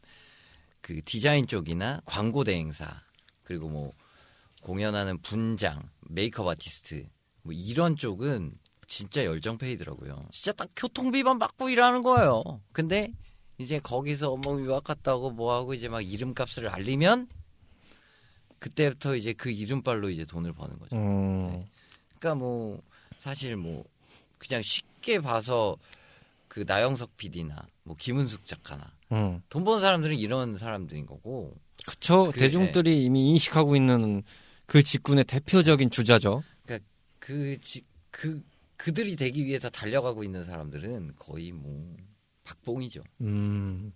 그 0.82 1.02
디자인 1.04 1.48
쪽이나 1.48 2.02
광고 2.06 2.44
대행사 2.44 3.02
그리고 3.44 3.70
뭐 3.70 3.92
공연하는 4.62 5.20
분장, 5.22 5.90
메이크업 6.10 6.48
아티스트 6.48 7.08
뭐 7.44 7.54
이런 7.54 7.96
쪽은 7.96 8.58
진짜 8.88 9.26
열정 9.26 9.58
페이더라고요. 9.58 10.28
진짜 10.32 10.52
딱 10.52 10.70
교통비만 10.76 11.40
받고 11.40 11.70
일하는 11.70 12.04
거예요. 12.04 12.44
근데 12.72 13.12
이제 13.58 13.80
거기서 13.80 14.36
뭐 14.38 14.60
유학 14.62 14.84
갔다 14.84 15.16
오고 15.16 15.32
뭐 15.32 15.54
하고 15.54 15.74
이제 15.74 15.88
막 15.88 16.02
이름값을 16.02 16.68
알리면 16.68 17.30
그때부터 18.60 19.16
이제 19.16 19.34
그 19.34 19.50
이름빨로 19.50 20.10
이제 20.10 20.26
돈을 20.26 20.54
버는 20.54 20.80
거죠. 20.80 20.96
음. 20.96 21.66
그러니까 22.20 22.36
뭐 22.36 22.82
사실 23.20 23.56
뭐 23.56 23.86
그냥 24.38 24.62
쉽 24.62 24.84
게 25.06 25.22
봐서 25.22 25.78
그 26.48 26.64
나영석 26.68 27.16
PD나 27.16 27.68
뭐 27.84 27.96
김은숙 27.98 28.48
작가나 28.48 28.92
음. 29.12 29.42
돈 29.50 29.64
버는 29.64 29.80
사람들은 29.82 30.16
이런 30.18 30.58
사람들인 30.58 31.06
거고 31.06 31.54
그쵸. 31.88 32.32
그, 32.34 32.40
대중들이 32.40 33.04
이미 33.06 33.30
인식하고 33.30 33.76
있는 33.76 34.24
그 34.66 34.82
직군의 34.82 35.26
대표적인 35.26 35.92
주자죠. 35.92 36.44
그, 37.20 37.60
지, 37.60 37.84
그, 38.12 38.44
그들이 38.78 39.16
되기 39.16 39.46
위해서 39.46 39.68
달려가고 39.70 40.24
있는 40.24 40.46
사람들은 40.46 41.14
거의 41.18 41.52
뭐, 41.52 41.96
박봉이죠. 42.44 43.02
음. 43.22 43.92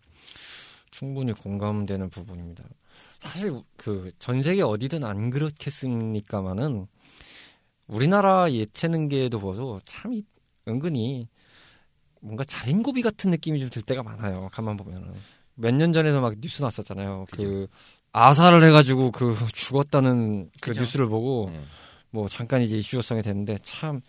충분히 0.89 1.33
공감되는 1.33 2.09
부분입니다. 2.09 2.63
사실 3.19 3.53
그 3.77 4.11
전 4.17 4.41
세계 4.41 4.63
어디든 4.63 5.03
안 5.03 5.29
그렇겠습니까마는 5.29 6.87
우리나라 7.87 8.51
예체능계에도 8.51 9.39
보도 9.39 9.79
참 9.85 10.13
이- 10.13 10.23
은근히 10.69 11.27
뭔가 12.21 12.43
자린고비 12.43 13.01
같은 13.01 13.29
느낌이 13.31 13.59
좀 13.59 13.69
들 13.69 13.81
때가 13.81 14.03
많아요. 14.03 14.49
가만 14.51 14.77
보면은 14.77 15.13
몇 15.55 15.73
년 15.73 15.91
전에도 15.93 16.21
막 16.21 16.35
뉴스 16.39 16.61
났었잖아요. 16.61 17.25
그 17.31 17.37
그죠. 17.37 17.67
아사를 18.11 18.63
해가지고 18.67 19.11
그 19.11 19.35
죽었다는 19.53 20.49
그 20.61 20.69
그죠. 20.69 20.81
뉴스를 20.81 21.07
보고 21.07 21.49
네. 21.51 21.59
뭐 22.11 22.27
잠깐 22.27 22.61
이제 22.61 22.77
이슈성이 22.77 23.21
됐는데 23.21 23.59
참 23.61 24.01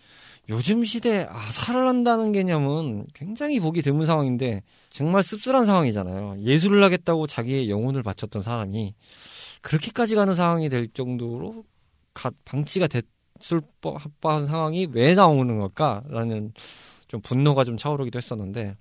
요즘 0.49 0.83
시대 0.83 1.27
아사를 1.29 1.87
한다는 1.87 2.31
개념은 2.31 3.05
굉장히 3.13 3.59
보기 3.59 3.81
드문 3.83 4.05
상황인데 4.07 4.63
정말 4.89 5.21
씁쓸한 5.23 5.65
상황이잖아요. 5.65 6.37
예술을 6.41 6.83
하겠다고 6.83 7.27
자기의 7.27 7.69
영혼을 7.69 8.01
바쳤던 8.01 8.41
사람이 8.41 8.95
그렇게까지 9.61 10.15
가는 10.15 10.33
상황이 10.33 10.67
될 10.69 10.87
정도로 10.91 11.63
가- 12.13 12.31
방치가 12.43 12.87
됐 12.87 13.05
을 13.51 13.61
법한 13.81 14.45
상황이 14.45 14.87
왜 14.91 15.15
나오는 15.15 15.59
걸까라는 15.59 16.53
좀 17.07 17.21
분노가 17.21 17.63
좀 17.63 17.77
차오르기도 17.77 18.17
했었는데. 18.17 18.77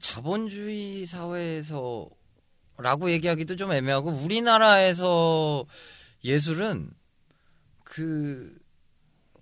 자본주의 0.00 1.06
사회에서 1.06 2.08
라고 2.78 3.10
얘기하기도 3.10 3.56
좀 3.56 3.72
애매하고 3.72 4.10
우리나라에서 4.10 5.66
예술은 6.24 6.90
그 7.84 8.58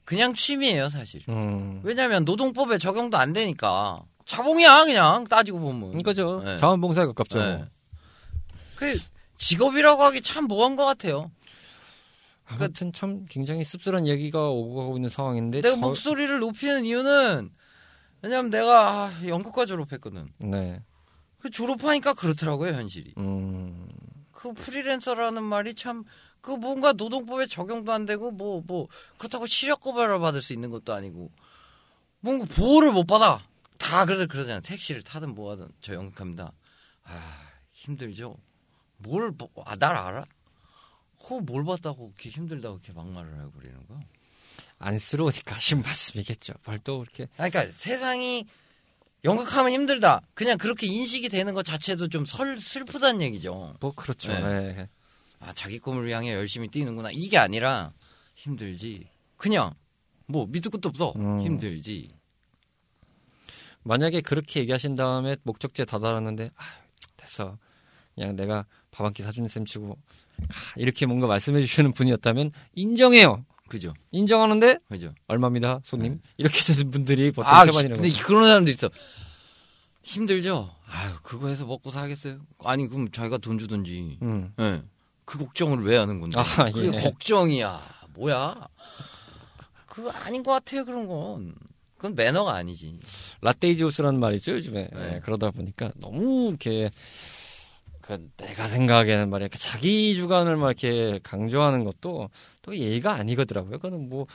그냥 0.05 0.35
취미예요 0.35 0.89
사실. 0.89 1.23
음. 1.29 1.81
왜냐하면 1.85 2.25
노동법에 2.25 2.79
적용도 2.79 3.17
안 3.17 3.33
되니까. 3.33 4.03
자봉이야 4.27 4.85
그냥. 4.85 5.25
따지고 5.25 5.61
보면. 5.61 5.97
그거죠. 5.97 6.43
네. 6.45 6.57
자원봉사에 6.57 7.07
가깝죠. 7.07 7.39
네. 7.39 7.65
그 8.77 8.99
직업이라고 9.37 10.03
하기 10.05 10.23
참 10.23 10.45
뭐한 10.45 10.77
것 10.77 10.85
같아요 10.85 11.31
아무튼 12.51 12.93
참 12.93 13.25
굉장히 13.29 13.65
씁쓸한 13.65 14.07
얘기가 14.07 14.51
오고 14.51 14.75
가고 14.75 14.97
있는 14.97 15.09
상황인데 15.09 15.63
내가 15.63 15.75
저- 15.75 15.81
목소리를 15.81 16.39
높이는 16.41 16.85
이유는 16.85 17.51
왜냐면 18.23 18.51
내가 18.51 19.07
아, 19.07 19.27
연극과 19.27 19.67
졸업했거든. 19.67 20.29
네. 20.39 20.83
그 21.39 21.49
졸업하니까 21.51 22.13
그렇더라고요 22.15 22.73
현실이. 22.75 23.15
음. 23.19 23.89
그 24.33 24.53
프리랜서라는 24.53 25.43
말이 25.43 25.75
참 25.75 26.05
그 26.43 26.53
뭔가 26.53 26.93
노동법에 26.95 27.45
적용도 27.45 27.93
안 27.93 28.07
되고 28.07 28.31
뭐뭐 28.31 28.89
그렇다고 29.19 29.45
시력 29.47 29.81
고발을 29.81 30.21
받을 30.21 30.41
수 30.41 30.55
있는 30.55 30.71
것도 30.71 30.95
아니고 30.95 31.31
뭔가 32.21 32.47
보호를 32.47 32.93
못 32.93 33.05
받아. 33.07 33.41
다 33.77 34.07
그래서 34.07 34.27
그러잖아 34.27 34.61
택시를 34.61 35.03
타든 35.03 35.35
뭐 35.35 35.51
하든 35.53 35.69
저 35.83 35.93
연극합니다. 35.93 36.53
아 37.05 37.43
힘들죠. 37.73 38.39
뭘아날 38.97 39.97
알아 39.97 40.25
호뭘 41.31 41.65
봤다고 41.65 42.13
그렇게 42.13 42.31
힘들다고 42.31 42.77
이렇게 42.77 42.93
막말을 42.93 43.39
하고 43.39 43.53
그러는 43.53 43.87
거야 43.87 44.01
안쓰러우니까 44.79 45.57
하신 45.57 45.83
말씀이겠죠. 45.83 46.55
뭘또 46.65 47.01
그렇게 47.01 47.25
아, 47.37 47.49
그러니까 47.49 47.67
세상이 47.77 48.47
연극하면 49.25 49.73
힘들다 49.73 50.23
그냥 50.35 50.59
그렇게 50.59 50.87
인식이 50.87 51.29
되는 51.29 51.55
것 51.55 51.65
자체도 51.65 52.09
좀 52.09 52.25
설, 52.27 52.59
슬프다는 52.59 53.23
얘기죠 53.23 53.77
뭐 53.81 53.93
그렇죠. 53.95 54.33
네. 54.33 54.73
네. 54.73 54.89
아 55.39 55.53
자기 55.53 55.79
꿈을 55.79 56.11
향해 56.11 56.33
열심히 56.33 56.69
뛰는구나 56.69 57.11
이게 57.13 57.39
아니라 57.39 57.93
힘들지 58.35 59.09
그냥 59.37 59.73
뭐 60.27 60.47
밑도 60.47 60.71
끝도 60.71 60.89
없어 60.89 61.13
음. 61.17 61.41
힘들지 61.43 62.09
만약에 63.83 64.21
그렇게 64.21 64.61
얘기하신 64.61 64.95
다음에 64.95 65.37
목적지에 65.43 65.85
다다랐는데 65.85 66.51
아, 66.57 66.65
됐어. 67.17 67.59
그냥 68.21 68.37
내가 68.37 68.67
밥 68.91 69.05
한 69.05 69.13
끼 69.15 69.23
사주는 69.23 69.49
셈 69.49 69.65
치고 69.65 69.89
가. 69.89 69.95
이렇게 70.77 71.07
뭔가 71.07 71.27
말씀해 71.27 71.61
주시는 71.63 71.93
분이었다면 71.93 72.53
인정해요. 72.75 73.45
그죠 73.69 73.95
인정하는데 74.11 74.79
그죠 74.89 75.15
얼마입니다, 75.29 75.81
손님. 75.85 76.21
이렇게 76.37 76.61
되는 76.61 76.91
분들이 76.91 77.31
보통 77.31 77.51
아 77.51 77.65
태반이라고. 77.65 78.03
근데 78.03 78.19
그런 78.23 78.45
사람도 78.45 78.71
있어 78.73 78.91
힘들죠 80.03 80.75
아유 80.87 81.13
그거 81.23 81.49
해서 81.49 81.65
먹고 81.67 81.91
사겠어요 81.91 82.41
아니 82.65 82.89
그럼 82.89 83.11
자기가 83.13 83.39
돈 83.39 83.59
주든지 83.59 84.19
음. 84.23 84.53
예. 84.59 84.83
그 85.25 85.39
걱정을 85.39 85.85
왜 85.85 85.97
하는 85.97 86.21
건데 86.21 86.39
아, 86.41 86.65
그게 86.73 86.89
예. 86.89 87.01
걱정이야 87.01 87.81
뭐야 88.15 88.67
그거 89.87 90.11
아닌 90.11 90.43
것 90.43 90.51
같아요 90.53 90.85
그런 90.85 91.07
건 91.07 91.55
그건 91.97 92.15
매너가 92.17 92.55
아니지 92.55 92.99
라떼이지오스라는 93.43 94.19
말이 94.19 94.37
있죠 94.37 94.53
요즘에 94.53 94.89
네. 94.93 95.15
예, 95.17 95.21
그러다 95.21 95.51
보니까 95.53 95.93
너무 95.97 96.49
이렇게 96.49 96.91
그 98.17 98.29
내가 98.37 98.67
생각하기에는 98.67 99.31
말이야 99.31 99.49
그 99.49 99.59
자기 99.59 100.15
주관을 100.17 100.57
막 100.57 100.67
이렇게 100.67 101.21
강조하는 101.23 101.85
것도 101.85 102.29
또 102.63 102.77
예의가 102.77 103.15
아니거더라고요. 103.15 103.79
그거는 103.79 104.09
뭐 104.09 104.27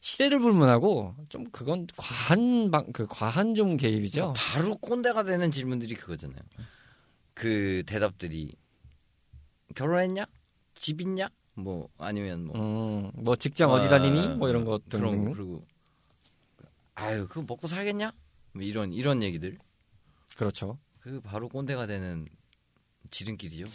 시대를 0.00 0.38
불문하고 0.38 1.16
좀 1.28 1.50
그건 1.50 1.88
과한 1.96 2.70
방, 2.70 2.92
그 2.92 3.06
과한 3.08 3.54
좀 3.54 3.76
개입이죠. 3.76 4.34
바로 4.36 4.76
꼰대가 4.76 5.24
되는 5.24 5.50
질문들이 5.50 5.94
그거잖아요. 5.94 6.40
그 7.34 7.82
대답들이 7.86 8.52
결혼했냐? 9.74 10.26
집 10.74 11.00
있냐? 11.00 11.28
뭐 11.54 11.88
아니면 11.98 12.44
뭐 12.44 12.56
음, 12.56 13.10
뭐 13.14 13.34
직장 13.34 13.70
어디 13.70 13.88
다니니? 13.88 14.36
뭐 14.36 14.48
이런 14.48 14.64
것 14.64 14.88
그런 14.88 15.24
거. 15.24 15.32
그리고 15.32 15.66
아유 16.94 17.26
그거 17.26 17.44
먹고 17.46 17.66
살겠냐? 17.66 18.12
뭐 18.52 18.62
이런 18.62 18.92
이런 18.92 19.22
얘기들 19.22 19.58
그렇죠. 20.36 20.78
그 21.00 21.20
바로 21.20 21.48
꼰대가 21.48 21.86
되는 21.86 22.26
지름길이죠. 23.10 23.66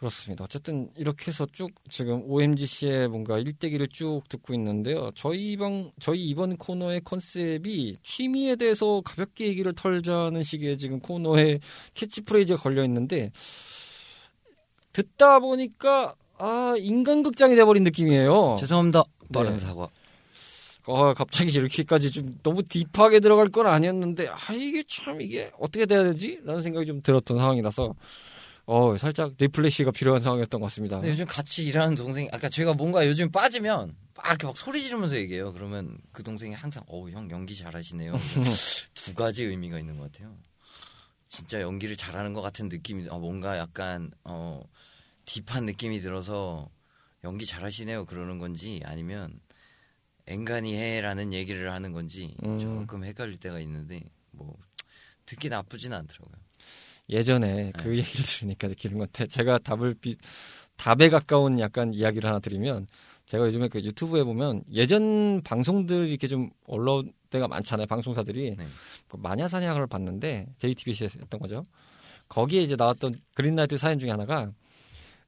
그렇습니다. 0.00 0.44
어쨌든 0.44 0.88
이렇게 0.96 1.26
해서 1.26 1.46
쭉 1.52 1.72
지금 1.90 2.22
OMGC의 2.24 3.08
뭔가 3.08 3.38
일대기를 3.38 3.88
쭉 3.88 4.22
듣고 4.30 4.54
있는데요. 4.54 5.10
저희 5.14 5.58
방 5.58 5.92
저희 6.00 6.26
이번 6.26 6.56
코너의 6.56 7.02
컨셉이 7.04 7.98
취미에 8.02 8.56
대해서 8.56 9.02
가볍게 9.04 9.46
얘기를 9.46 9.74
털자는 9.74 10.42
식의 10.42 10.78
지금 10.78 11.00
코너에 11.00 11.58
캐치프레이즈가 11.92 12.62
걸려 12.62 12.82
있는데 12.84 13.30
듣다 14.94 15.38
보니까 15.38 16.14
아 16.38 16.74
인간극장이 16.78 17.54
돼버린 17.54 17.84
느낌이에요. 17.84 18.56
죄송합니다. 18.58 19.04
네. 19.28 19.28
빠른 19.32 19.60
사과. 19.60 19.90
아 20.86 21.14
갑자기 21.14 21.50
이렇게까지 21.52 22.10
좀 22.10 22.38
너무 22.42 22.62
딥하게 22.62 23.20
들어갈 23.20 23.48
건 23.48 23.66
아니었는데 23.66 24.28
아 24.28 24.52
이게 24.52 24.82
참 24.88 25.20
이게 25.20 25.50
어떻게 25.58 25.86
돼야 25.86 26.02
되지?라는 26.04 26.62
생각이 26.62 26.86
좀 26.86 27.02
들었던 27.02 27.38
상황이라서 27.38 27.94
어 28.66 28.96
살짝 28.96 29.32
리플레시가 29.38 29.90
필요한 29.90 30.22
상황이었던 30.22 30.60
것 30.60 30.66
같습니다. 30.68 30.96
근데 30.96 31.10
요즘 31.10 31.26
같이 31.26 31.64
일하는 31.64 31.94
동생이 31.94 32.28
아까 32.32 32.48
제가 32.48 32.74
뭔가 32.74 33.06
요즘 33.06 33.30
빠지면 33.30 33.94
막 34.14 34.26
이렇게 34.26 34.46
막 34.46 34.56
소리 34.56 34.82
지르면서 34.82 35.16
얘기해요. 35.16 35.52
그러면 35.52 35.98
그 36.12 36.22
동생이 36.22 36.54
항상 36.54 36.82
어형 36.86 37.30
연기 37.30 37.56
잘하시네요. 37.56 38.12
두 38.94 39.14
가지 39.14 39.44
의미가 39.44 39.78
있는 39.78 39.98
것 39.98 40.12
같아요. 40.12 40.36
진짜 41.28 41.60
연기를 41.60 41.96
잘하는 41.96 42.32
것 42.34 42.42
같은 42.42 42.68
느낌이 42.68 43.08
어, 43.08 43.18
뭔가 43.18 43.56
약간 43.56 44.10
어 44.24 44.62
딥한 45.26 45.64
느낌이 45.64 46.00
들어서 46.00 46.68
연기 47.22 47.46
잘하시네요 47.46 48.06
그러는 48.06 48.38
건지 48.38 48.80
아니면 48.84 49.38
앵간히 50.30 50.74
해라는 50.74 51.32
얘기를 51.32 51.72
하는 51.72 51.92
건지 51.92 52.34
음. 52.44 52.58
조금 52.58 53.04
헷갈릴 53.04 53.38
때가 53.38 53.58
있는데 53.60 54.04
뭐 54.30 54.56
듣기 55.26 55.48
나쁘진 55.48 55.92
않더라고요. 55.92 56.34
예전에 57.08 57.72
그 57.76 57.96
얘기를 57.98 58.24
들으니까 58.24 58.68
느끼는 58.68 58.98
건데 58.98 59.26
제가 59.26 59.58
답을 59.58 59.94
비, 60.00 60.16
답에 60.76 61.08
가까운 61.08 61.58
약간 61.58 61.92
이야기를 61.92 62.28
하나 62.28 62.38
드리면 62.38 62.86
제가 63.26 63.46
요즘에 63.46 63.68
그 63.68 63.82
유튜브에 63.82 64.22
보면 64.22 64.62
예전 64.72 65.42
방송들이 65.42 66.08
이렇게 66.10 66.26
좀 66.26 66.50
올라올 66.66 67.12
때가 67.30 67.48
많잖아요 67.48 67.86
방송사들이 67.86 68.56
네. 68.56 68.66
그 69.08 69.16
마녀사냥을 69.16 69.86
봤는데 69.88 70.46
JTBC에서 70.58 71.18
했던 71.20 71.40
거죠 71.40 71.66
거기에 72.28 72.62
이제 72.62 72.76
나왔던 72.76 73.14
그린라이트 73.34 73.76
사연 73.76 73.98
중에 73.98 74.10
하나가 74.10 74.52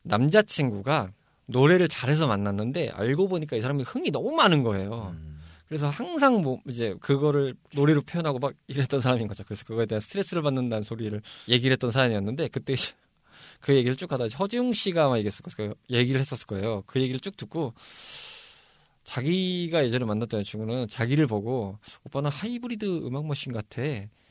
남자친구가 0.03 1.13
노래를 1.47 1.89
잘해서 1.89 2.27
만났는데 2.27 2.91
알고 2.91 3.29
보니까 3.29 3.57
이 3.57 3.61
사람이 3.61 3.83
흥이 3.83 4.11
너무 4.11 4.35
많은 4.35 4.63
거예요 4.63 5.15
음, 5.15 5.33
그래서 5.73 5.89
항상 5.89 6.43
뭐 6.43 6.61
이제 6.69 6.95
그거를 7.01 7.55
노래로 7.75 8.03
표현하고 8.03 8.39
막 8.39 8.53
이랬던 8.67 9.01
사람인 9.01 9.27
거죠. 9.27 9.43
그래서 9.43 9.65
그거에 9.65 9.87
대한 9.87 10.01
스트레스를 10.01 10.43
받는다는 10.43 10.83
소리를 10.83 11.23
얘기를 11.49 11.73
했던 11.73 11.91
사연이었는데 11.91 12.49
그때 12.49 12.75
그 13.59 13.75
얘기를 13.75 13.97
쭉 13.97 14.13
하다 14.13 14.27
허지웅 14.39 14.75
씨가 14.75 15.09
막 15.09 15.17
얘기했을 15.17 15.43
거예요. 15.43 15.73
얘기를 15.89 16.21
했었을 16.21 16.47
거예요. 16.47 16.83
그 16.87 17.01
얘기를 17.01 17.19
쭉 17.21 17.39
듣고 17.39 17.73
자기가 19.05 19.83
예전에 19.87 20.05
만났던 20.05 20.41
여자친구는 20.41 20.89
자기를 20.89 21.27
보고 21.27 21.79
오빠는 22.05 22.31
하이브리드 22.31 22.85
음악 23.07 23.27
머신 23.27 23.53
같아. 23.55 23.81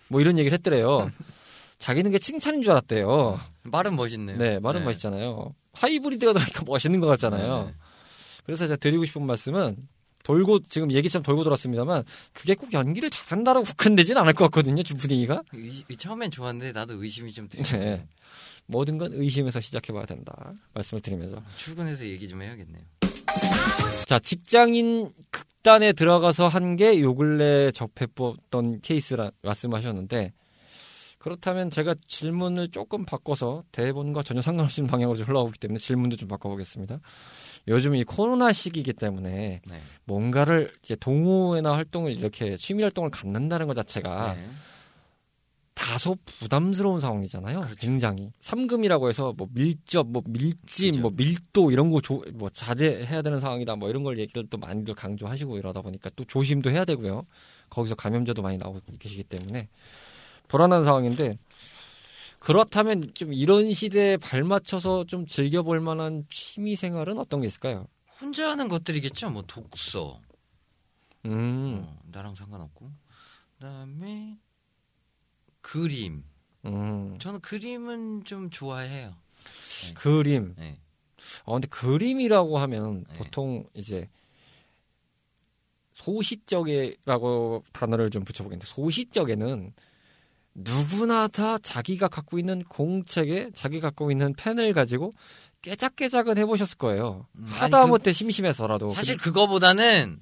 뭐 0.09 0.21
이런 0.21 0.37
얘기를 0.37 0.55
했더래요. 0.55 1.11
자기는 1.79 2.11
게 2.11 2.19
칭찬인 2.19 2.61
줄 2.61 2.71
알았대요. 2.71 3.39
말은 3.63 3.95
멋있네요. 3.95 4.37
네, 4.37 4.59
말은 4.59 4.83
멋있잖아요. 4.83 5.55
하이브리드가 5.73 6.33
더니까 6.33 6.63
멋있는 6.65 6.99
것 6.99 7.07
같잖아요. 7.07 7.65
네. 7.67 7.73
그래서 8.45 8.65
제가 8.67 8.77
드리고 8.77 9.05
싶은 9.05 9.25
말씀은 9.25 9.77
돌고 10.23 10.59
지금 10.69 10.91
얘기처럼 10.91 11.23
돌고 11.23 11.43
돌았습니다만 11.43 12.03
그게 12.33 12.53
꼭 12.55 12.73
연기를 12.73 13.09
잘한다라고 13.09 13.65
국한되진 13.65 14.17
않을 14.17 14.33
것 14.33 14.45
같거든요. 14.45 14.83
주 14.83 14.95
분위기가. 14.95 15.41
의, 15.53 15.83
처음엔 15.97 16.29
좋았는데 16.31 16.73
나도 16.73 17.01
의심이 17.03 17.31
좀 17.31 17.49
들어요. 17.49 17.79
네. 17.83 18.07
모든 18.67 18.97
건 18.97 19.11
의심에서 19.13 19.59
시작해봐야 19.59 20.05
된다. 20.05 20.53
말씀을 20.73 21.01
드리면서 21.01 21.41
출근해서 21.57 22.03
얘기 22.05 22.29
좀 22.29 22.41
해야겠네요. 22.41 22.83
자, 24.05 24.19
직장인 24.19 25.11
극단에 25.31 25.93
들어가서 25.93 26.47
한 26.47 26.75
게 26.75 26.99
요 27.01 27.15
근래 27.15 27.71
접해봤던 27.71 28.81
케이스라 28.81 29.31
말씀하셨는데 29.41 30.33
그렇다면 31.21 31.69
제가 31.69 31.93
질문을 32.07 32.69
조금 32.69 33.05
바꿔서 33.05 33.63
대본과 33.71 34.23
전혀 34.23 34.41
상관없는 34.41 34.87
방향으로 34.89 35.19
흘러가기 35.19 35.59
때문에 35.59 35.77
질문도 35.77 36.15
좀 36.15 36.27
바꿔보겠습니다. 36.27 36.99
요즘 37.67 37.95
이 37.95 38.03
코로나 38.03 38.51
시기이기 38.51 38.93
때문에 38.93 39.61
네. 39.63 39.81
뭔가를 40.05 40.73
이제 40.81 40.95
동호회나 40.95 41.73
활동을 41.73 42.11
이렇게 42.11 42.57
취미 42.57 42.81
활동을 42.81 43.11
갖는다는 43.11 43.67
것 43.67 43.75
자체가 43.75 44.33
네. 44.33 44.47
다소 45.75 46.17
부담스러운 46.25 46.99
상황이잖아요. 46.99 47.59
그렇죠. 47.61 47.75
굉장히 47.79 48.31
삼금이라고 48.39 49.07
해서 49.07 49.35
뭐 49.37 49.47
밀접, 49.53 50.07
뭐 50.07 50.23
밀집, 50.25 50.93
그렇죠. 50.93 51.01
뭐 51.01 51.11
밀도 51.15 51.69
이런 51.69 51.91
거뭐 51.91 52.49
자제해야 52.51 53.21
되는 53.21 53.39
상황이다. 53.39 53.75
뭐 53.75 53.91
이런 53.91 54.01
걸 54.01 54.17
얘기를 54.17 54.47
또 54.49 54.57
많이들 54.57 54.95
강조하시고 54.95 55.59
이러다 55.59 55.83
보니까 55.83 56.09
또 56.15 56.23
조심도 56.23 56.71
해야 56.71 56.83
되고요. 56.83 57.27
거기서 57.69 57.93
감염자도 57.93 58.41
많이 58.41 58.57
나오고 58.57 58.79
계시기 58.97 59.23
때문에 59.23 59.69
불안한 60.51 60.83
상황인데 60.83 61.37
그렇다면 62.39 63.13
좀 63.13 63.31
이런 63.31 63.73
시대에 63.73 64.17
발맞춰서 64.17 65.05
좀 65.05 65.25
즐겨볼 65.25 65.79
만한 65.79 66.25
취미 66.29 66.75
생활은 66.75 67.17
어떤 67.19 67.39
게 67.39 67.47
있을까요? 67.47 67.87
혼자 68.19 68.51
하는 68.51 68.67
것들이겠죠. 68.67 69.29
뭐 69.29 69.43
독서. 69.47 70.19
음. 71.25 71.85
어, 71.85 71.99
나랑 72.11 72.35
상관없고. 72.35 72.91
그다음에 73.53 74.37
그림. 75.61 76.23
음. 76.65 77.17
저는 77.19 77.39
그림은 77.39 78.25
좀 78.25 78.49
좋아해요. 78.49 79.15
네. 79.85 79.93
그림. 79.93 80.55
네. 80.57 80.79
어, 81.43 81.53
근데 81.53 81.67
그림이라고 81.67 82.57
하면 82.57 83.05
네. 83.07 83.17
보통 83.17 83.65
이제 83.73 84.09
소시적이라고 85.93 87.63
단어를 87.71 88.09
좀 88.09 88.25
붙여보겠는데 88.25 88.65
소시적에는 88.65 89.73
누구나 90.53 91.27
다 91.27 91.57
자기가 91.57 92.07
갖고 92.07 92.37
있는 92.39 92.63
공책에 92.63 93.51
자기 93.53 93.79
갖고 93.79 94.11
있는 94.11 94.33
펜을 94.33 94.73
가지고 94.73 95.13
깨작깨작은 95.61 96.37
해보셨을 96.37 96.77
거예요. 96.77 97.27
음, 97.35 97.45
하다못해 97.47 98.11
그, 98.11 98.13
심심해서라도. 98.13 98.89
사실 98.89 99.17
그거보다는 99.17 100.19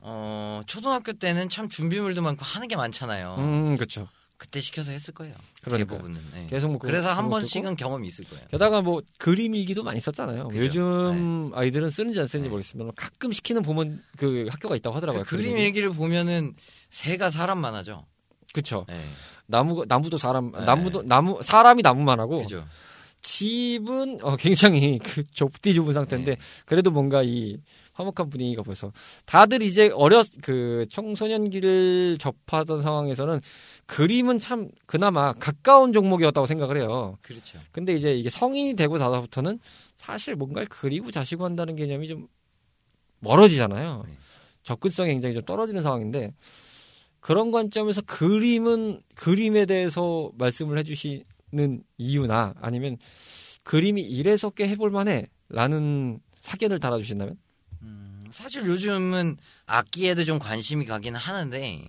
어 0.00 0.60
초등학교 0.66 1.14
때는 1.14 1.48
참 1.48 1.68
준비물도 1.68 2.20
많고 2.22 2.44
하는 2.44 2.68
게 2.68 2.76
많잖아요. 2.76 3.36
음, 3.38 3.74
그렇죠. 3.74 4.08
그때 4.36 4.60
시켜서 4.60 4.90
했을 4.90 5.14
거예요. 5.14 5.34
그러니까 5.62 5.94
대부분은. 5.94 6.20
네. 6.34 6.46
계속 6.48 6.68
뭐 6.68 6.78
그래서 6.78 7.10
한 7.10 7.30
번씩은 7.30 7.76
경험이 7.76 8.08
있을 8.08 8.24
거예요. 8.26 8.46
게다가 8.50 8.82
뭐 8.82 9.00
그림 9.18 9.54
일기도 9.54 9.82
많이 9.82 10.00
썼잖아요. 10.00 10.48
그죠? 10.48 10.62
요즘 10.62 11.50
네. 11.50 11.56
아이들은 11.58 11.88
쓰는지 11.90 12.20
안 12.20 12.26
쓰는지 12.26 12.48
네. 12.48 12.50
모르겠지만 12.50 12.90
가끔 12.96 13.32
시키는 13.32 13.62
보면 13.62 14.02
그 14.18 14.46
학교가 14.50 14.76
있다고 14.76 14.94
하더라고요. 14.96 15.24
그 15.24 15.36
그림 15.36 15.56
일기를 15.56 15.90
보면은 15.90 16.54
새가 16.90 17.30
사람만 17.30 17.74
하죠. 17.76 18.04
그렇죠. 18.54 18.86
나무 19.46 19.84
나무도 19.86 20.16
사람 20.16 20.52
네. 20.52 20.64
나무도 20.64 21.02
나무 21.02 21.42
사람이 21.42 21.82
나무만 21.82 22.20
하고 22.20 22.42
그죠. 22.42 22.64
집은 23.20 24.18
어, 24.22 24.36
굉장히 24.36 24.98
그 25.02 25.24
좁디 25.24 25.74
좁은 25.74 25.92
상태인데 25.92 26.34
네. 26.36 26.40
그래도 26.64 26.90
뭔가 26.90 27.22
이 27.22 27.58
화목한 27.94 28.28
분위기가 28.28 28.62
보여서 28.62 28.92
다들 29.24 29.62
이제 29.62 29.90
어렸 29.94 30.26
그 30.42 30.86
청소년기를 30.90 32.18
접하던 32.18 32.82
상황에서는 32.82 33.40
그림은 33.86 34.38
참 34.38 34.68
그나마 34.86 35.32
가까운 35.32 35.92
종목이었다고 35.92 36.46
생각을 36.46 36.76
해요. 36.76 37.16
그렇죠. 37.22 37.58
근데 37.70 37.94
이제 37.94 38.14
이게 38.14 38.28
성인이 38.28 38.74
되고 38.74 38.98
나서부터는 38.98 39.60
사실 39.96 40.34
뭔가를 40.34 40.68
그리고 40.68 41.10
자시고 41.10 41.44
한다는 41.44 41.76
개념이 41.76 42.08
좀 42.08 42.28
멀어지잖아요. 43.20 44.04
네. 44.06 44.18
접근성이 44.64 45.10
굉장히 45.10 45.34
좀 45.34 45.44
떨어지는 45.44 45.82
상황인데 45.82 46.32
그런 47.24 47.50
관점에서 47.50 48.02
그림은 48.02 49.00
그림에 49.14 49.64
대해서 49.64 50.30
말씀을 50.36 50.76
해주시는 50.76 51.82
이유나 51.96 52.52
아니면 52.60 52.98
그림이 53.62 54.02
이래서 54.02 54.50
꽤 54.50 54.68
해볼 54.68 54.90
만해 54.90 55.24
라는 55.48 56.20
사견을 56.40 56.80
달아주신다면? 56.80 57.38
음, 57.80 58.20
사실 58.30 58.66
요즘은 58.66 59.38
악기에도 59.64 60.26
좀 60.26 60.38
관심이 60.38 60.84
가긴 60.84 61.14
하는데 61.14 61.88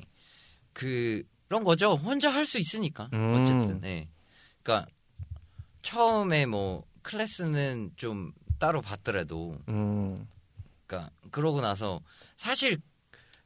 그, 0.71 1.21
그런 1.49 1.65
거죠. 1.65 1.95
혼자 1.95 2.29
할 2.29 2.45
수 2.45 2.57
있으니까. 2.57 3.09
음. 3.11 3.33
어쨌든. 3.33 3.81
네. 3.81 4.07
그러니까 4.63 4.89
처음에 5.81 6.45
뭐 6.45 6.85
클래스는 7.01 7.91
좀 7.97 8.31
따로 8.57 8.81
받더라도 8.81 9.57
음. 9.67 10.29
그러니까 10.87 11.11
그러고 11.29 11.59
나서 11.59 11.99
사실 12.37 12.79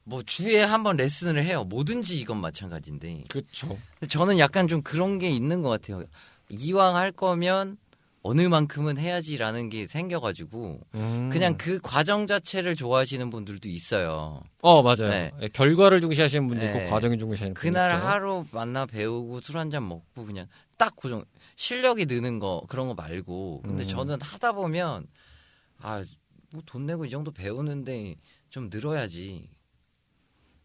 뭐 0.10 0.24
주에 0.24 0.62
한 0.64 0.84
번 0.84 0.98
레슨을 0.98 1.44
해요. 1.44 1.64
뭐든지 1.66 2.20
이건 2.20 2.38
마찬가지인데. 2.42 3.24
그렇죠. 3.30 3.78
저는 4.10 4.40
약간 4.40 4.68
좀 4.68 4.82
그런 4.82 5.20
게 5.20 5.30
있는 5.30 5.62
것 5.62 5.70
같아요. 5.70 6.04
이왕 6.50 6.96
할 6.96 7.12
거면 7.12 7.78
어느 8.22 8.42
만큼은 8.42 8.98
해야지라는 8.98 9.70
게 9.70 9.88
생겨가지고 9.88 10.80
음. 10.96 11.30
그냥 11.32 11.58
그 11.58 11.80
과정 11.82 12.28
자체를 12.28 12.76
좋아하시는 12.76 13.30
분들도 13.30 13.70
있어요. 13.70 14.42
어 14.62 14.82
맞아요. 14.82 15.10
네. 15.10 15.32
예, 15.42 15.48
결과를 15.48 16.02
중시하시는 16.02 16.48
분도 16.48 16.66
있고 16.66 16.80
네. 16.80 16.86
과정이 16.86 17.18
중시하시는 17.18 17.54
분도 17.54 17.62
그날 17.62 17.92
하루 18.04 18.46
만나 18.52 18.86
배우고 18.86 19.42
술 19.42 19.58
한 19.58 19.70
잔 19.70 19.88
먹고 19.88 20.26
그냥 20.26 20.48
딱 20.78 20.96
고정 20.96 21.24
실력이 21.56 22.08
느는 22.08 22.40
거 22.40 22.64
그런 22.68 22.88
거 22.88 22.94
말고 22.96 23.62
근데 23.64 23.84
음. 23.84 23.88
저는 23.88 24.22
하다 24.22 24.54
보면 24.54 25.06
아 25.82 26.04
뭐 26.52 26.62
돈 26.66 26.88
내고 26.88 27.06
이 27.06 27.12
정도 27.12 27.30
배우는데 27.32 28.16
좀 28.50 28.70
늘어야지 28.72 29.48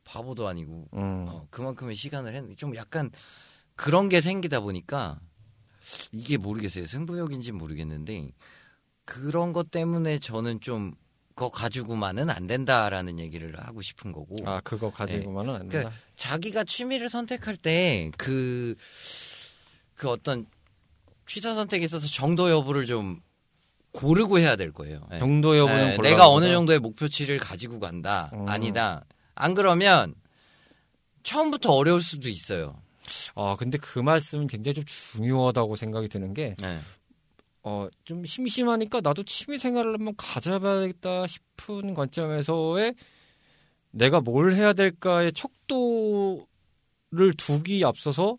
바보도 0.05 0.47
아니고 0.47 0.89
음. 0.95 1.27
어, 1.29 1.47
그만큼의 1.51 1.97
시간을 1.97 2.35
했는데 2.35 2.55
좀 2.55 2.77
약간 2.77 3.11
그런 3.77 4.09
게 4.09 4.21
생기다 4.21 4.61
보니까 4.61 5.19
이게 6.13 6.37
모르겠어요. 6.37 6.87
승부욕인지 6.87 7.53
모르겠는데 7.53 8.33
그런 9.05 9.53
것 9.53 9.71
때문에 9.71 10.19
저는 10.19 10.61
좀 10.61 10.95
그거 11.35 11.51
가지고만은 11.51 12.31
안 12.31 12.47
된다라는 12.47 13.19
얘기를 13.19 13.59
하고 13.59 13.83
싶은 13.83 14.13
거고. 14.13 14.37
아, 14.45 14.61
그거 14.61 14.91
가지고만은 14.91 15.53
네. 15.53 15.55
안 15.55 15.69
된다. 15.69 15.73
그러니까 15.79 16.03
자기가 16.15 16.65
취미를 16.65 17.09
선택할 17.09 17.57
때 17.57 18.13
그, 18.17 18.77
그 19.95 20.09
어떤 20.09 20.47
취사 21.27 21.55
선택에 21.55 21.85
있어서 21.85 22.07
정도 22.07 22.51
여부를 22.51 22.87
좀 22.87 23.21
고르고 23.93 24.39
해야 24.39 24.55
될 24.55 24.73
거예요. 24.73 25.01
네. 25.11 25.19
정도 25.19 25.59
여부는 25.59 25.97
네, 25.97 26.11
내가 26.11 26.29
어느 26.29 26.51
정도의 26.51 26.79
목표치를 26.79 27.39
가지고 27.39 27.81
간다. 27.81 28.31
음. 28.35 28.49
아니다. 28.49 29.05
안 29.35 29.55
그러면 29.55 30.15
처음부터 31.23 31.73
어려울 31.73 32.01
수도 32.01 32.29
있어요. 32.29 32.81
아, 33.35 33.57
근데 33.59 33.79
그 33.79 33.99
말씀은 33.99 34.47
굉장히 34.47 34.75
좀 34.75 34.85
중요하다고 34.87 35.77
생각이 35.77 36.09
드는 36.09 36.33
게, 36.35 36.55
네. 36.61 36.79
어, 37.63 37.89
좀 38.05 38.25
심심하니까 38.25 39.01
나도 39.03 39.25
취미 39.25 39.59
생활을 39.59 39.95
한번 39.95 40.15
가져봐야겠다 40.17 41.27
싶은 41.27 41.95
관점에서의 41.95 42.95
내가 43.91 44.21
뭘 44.21 44.55
해야 44.55 44.73
될까의 44.73 45.33
척도를 45.33 46.45
두기 47.37 47.85
앞서서 47.85 48.37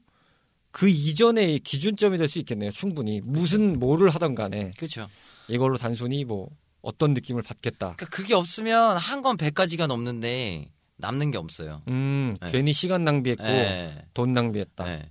그 0.71 0.89
이전의 0.89 1.60
기준점이 1.60 2.17
될 2.17 2.27
수 2.27 2.39
있겠네요. 2.39 2.69
충분히. 2.71 3.21
무슨 3.21 3.79
뭐를 3.79 4.10
하던 4.10 4.36
간에. 4.36 4.71
그렇죠. 4.77 5.08
이걸로 5.47 5.77
단순히 5.77 6.25
뭐 6.25 6.49
어떤 6.81 7.13
느낌을 7.13 7.41
받겠다. 7.43 7.95
그러니까 7.95 8.05
그게 8.08 8.34
없으면 8.36 8.97
한 8.97 9.21
건 9.21 9.38
100가지가 9.38 9.88
넘는데 9.88 10.67
남는 10.97 11.31
게 11.31 11.38
없어요. 11.38 11.81
음, 11.89 12.36
네. 12.41 12.51
괜히 12.51 12.73
시간 12.73 13.03
낭비했고 13.03 13.43
네. 13.43 14.05
돈 14.13 14.31
낭비했다. 14.34 14.86
네. 14.86 15.10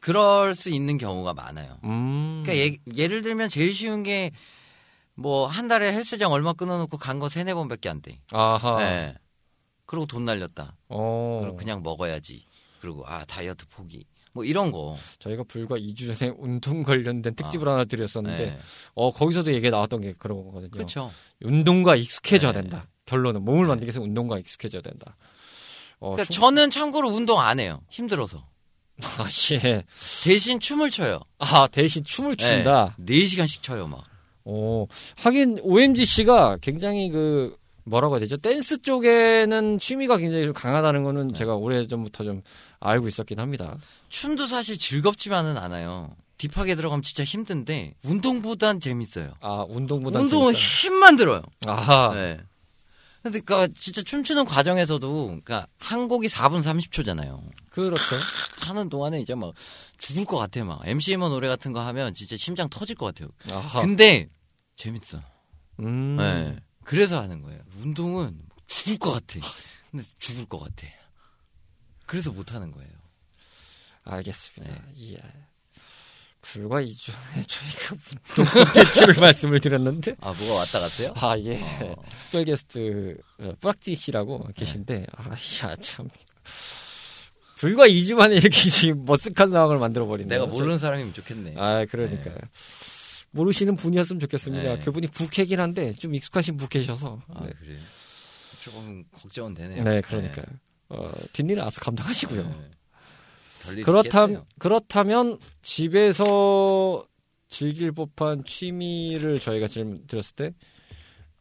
그럴 0.00 0.54
수 0.54 0.70
있는 0.70 0.96
경우가 0.98 1.34
많아요. 1.34 1.78
음. 1.84 2.42
그러니까 2.44 2.78
예, 2.94 3.06
를 3.08 3.22
들면 3.22 3.48
제일 3.48 3.72
쉬운 3.72 4.02
게 4.02 4.30
뭐 5.20 5.46
한 5.48 5.66
달에 5.66 5.92
헬스장 5.92 6.30
얼마 6.30 6.52
끊어놓고 6.52 6.96
간 6.96 7.18
거 7.18 7.28
세네 7.28 7.52
번밖에 7.54 7.88
안 7.88 8.00
돼. 8.00 8.20
아하. 8.30 8.78
네. 8.78 9.14
그리고 9.84 10.06
돈 10.06 10.24
날렸다. 10.24 10.76
어. 10.88 11.38
그럼 11.42 11.56
그냥 11.56 11.82
먹어야지. 11.82 12.44
그리고 12.80 13.04
아 13.04 13.24
다이어트 13.24 13.66
포기. 13.66 14.04
뭐 14.32 14.44
이런 14.44 14.70
거. 14.70 14.96
저희가 15.18 15.42
불과 15.48 15.76
2주 15.76 16.16
전에 16.16 16.32
운동 16.38 16.84
관련된 16.84 17.34
특집을 17.34 17.68
아. 17.68 17.72
하나 17.72 17.84
드렸었는데 17.84 18.46
네. 18.50 18.58
어 18.94 19.10
거기서도 19.10 19.52
얘기 19.52 19.68
나왔던 19.70 20.02
게 20.02 20.12
그런 20.16 20.44
거거든요. 20.44 20.70
그렇죠. 20.70 21.10
운동과 21.42 21.96
익숙해져야 21.96 22.52
네. 22.52 22.60
된다. 22.60 22.86
결론은 23.08 23.44
몸을 23.44 23.62
네. 23.62 23.68
만들기 23.68 23.86
위해서 23.86 24.00
운동과 24.00 24.38
익숙해져야 24.38 24.82
된다. 24.82 25.16
어, 26.00 26.10
그러니까 26.12 26.32
충- 26.32 26.40
저는 26.42 26.70
참고로 26.70 27.08
운동 27.08 27.40
안 27.40 27.58
해요. 27.58 27.80
힘들어서. 27.88 28.44
아, 29.02 29.26
예. 29.64 29.84
대신 30.24 30.58
춤을 30.60 30.90
춰요. 30.90 31.20
아 31.38 31.66
대신 31.68 32.02
춤을 32.04 32.36
춘다. 32.36 32.94
네. 32.98 33.14
4시간씩 33.14 33.62
춰요, 33.62 33.86
막. 33.86 34.04
어, 34.44 34.86
하긴 35.16 35.60
OMG 35.62 36.04
씨가 36.04 36.58
굉장히 36.60 37.08
그 37.10 37.56
뭐라고 37.84 38.14
해야 38.14 38.20
되죠? 38.20 38.36
댄스 38.36 38.82
쪽에는 38.82 39.78
취미가 39.78 40.16
굉장히 40.18 40.44
좀 40.44 40.52
강하다는 40.52 41.04
거는 41.04 41.28
네. 41.28 41.34
제가 41.34 41.54
오래 41.54 41.86
전부터 41.86 42.24
좀 42.24 42.42
알고 42.80 43.08
있었긴 43.08 43.38
합니다. 43.40 43.76
춤도 44.08 44.46
사실 44.46 44.76
즐겁지만은 44.78 45.56
않아요. 45.56 46.14
딥하게 46.38 46.74
들어가면 46.76 47.02
진짜 47.02 47.24
힘든데 47.24 47.94
운동보단 48.04 48.80
재밌어요. 48.80 49.32
아 49.40 49.64
운동보다 49.68 50.20
운동은 50.20 50.54
재밌다. 50.54 50.60
힘만 50.60 51.16
들어요. 51.16 51.42
아하. 51.66 52.12
네. 52.14 52.38
그니까 53.22 53.68
진짜 53.76 54.02
춤추는 54.02 54.44
과정에서도 54.44 55.24
그러니까 55.26 55.66
한 55.78 56.08
곡이 56.08 56.28
4분 56.28 56.62
30초잖아요. 56.62 57.42
그렇죠. 57.70 58.16
하는 58.66 58.88
동안에 58.88 59.20
이제 59.20 59.34
막 59.34 59.54
죽을 59.98 60.24
것 60.24 60.36
같아 60.38 60.64
막 60.64 60.80
MCMO 60.86 61.28
노래 61.28 61.48
같은 61.48 61.72
거 61.72 61.80
하면 61.80 62.14
진짜 62.14 62.36
심장 62.36 62.68
터질 62.68 62.96
것 62.96 63.06
같아요. 63.06 63.30
아하. 63.50 63.80
근데 63.80 64.28
재밌어. 64.76 65.20
음. 65.80 66.16
네. 66.16 66.56
그래서 66.84 67.20
하는 67.20 67.42
거예요. 67.42 67.60
운동은 67.82 68.40
죽을 68.66 68.98
것 68.98 69.12
같아. 69.12 69.46
근데 69.90 70.04
죽을 70.18 70.46
것 70.46 70.58
같아. 70.60 70.86
그래서 72.06 72.30
못 72.32 72.54
하는 72.54 72.70
거예요. 72.70 72.90
알겠습니다. 74.04 74.74
네. 74.74 75.12
예. 75.12 75.22
불과 76.40 76.80
2주 76.82 77.12
전에 77.12 77.44
저희가 77.46 77.96
운동 78.36 78.64
콘텐츠를 78.64 79.14
말씀을 79.20 79.60
드렸는데 79.60 80.14
아 80.20 80.32
뭐가 80.32 80.54
왔다 80.54 80.80
갔어요? 80.80 81.12
아 81.16 81.36
예. 81.38 81.60
어. 81.82 81.96
특별 82.22 82.44
게스트 82.44 83.16
어, 83.40 83.52
뿌락지 83.60 83.94
씨라고 83.94 84.46
계신데 84.54 85.06
아야 85.16 85.76
참 85.76 86.08
불과 87.56 87.88
2주 87.88 88.14
만에 88.14 88.36
이렇게 88.36 88.50
지금 88.70 89.04
머쓱한 89.04 89.50
상황을 89.50 89.78
만들어 89.78 90.06
버리네요. 90.06 90.28
내가 90.28 90.46
모르는 90.46 90.78
사람이면 90.78 91.12
좋겠네. 91.14 91.54
아 91.56 91.84
그러니까요. 91.86 92.36
모르시는 93.32 93.76
분이었으면 93.76 94.20
좋겠습니다. 94.20 94.76
네. 94.76 94.78
그분이 94.78 95.08
부캐긴 95.08 95.60
한데 95.60 95.92
좀 95.92 96.14
익숙하신 96.14 96.56
부캐셔서. 96.56 97.20
아 97.34 97.44
네. 97.44 97.52
그래. 97.58 97.78
조금 98.60 99.04
걱정은 99.12 99.54
되네요. 99.54 99.82
네, 99.82 100.00
그러니까요. 100.00 100.44
어, 100.90 101.10
뒷일을 101.32 101.60
알아서 101.62 101.80
감당하시고요. 101.80 102.77
네. 103.76 103.82
별일 103.82 104.40
그렇다면 104.58 105.38
집에서 105.62 107.04
즐길 107.48 107.92
법한 107.92 108.44
취미를 108.44 109.38
저희가 109.38 109.68
지금 109.68 110.04
드렸을 110.06 110.34
때 110.36 110.54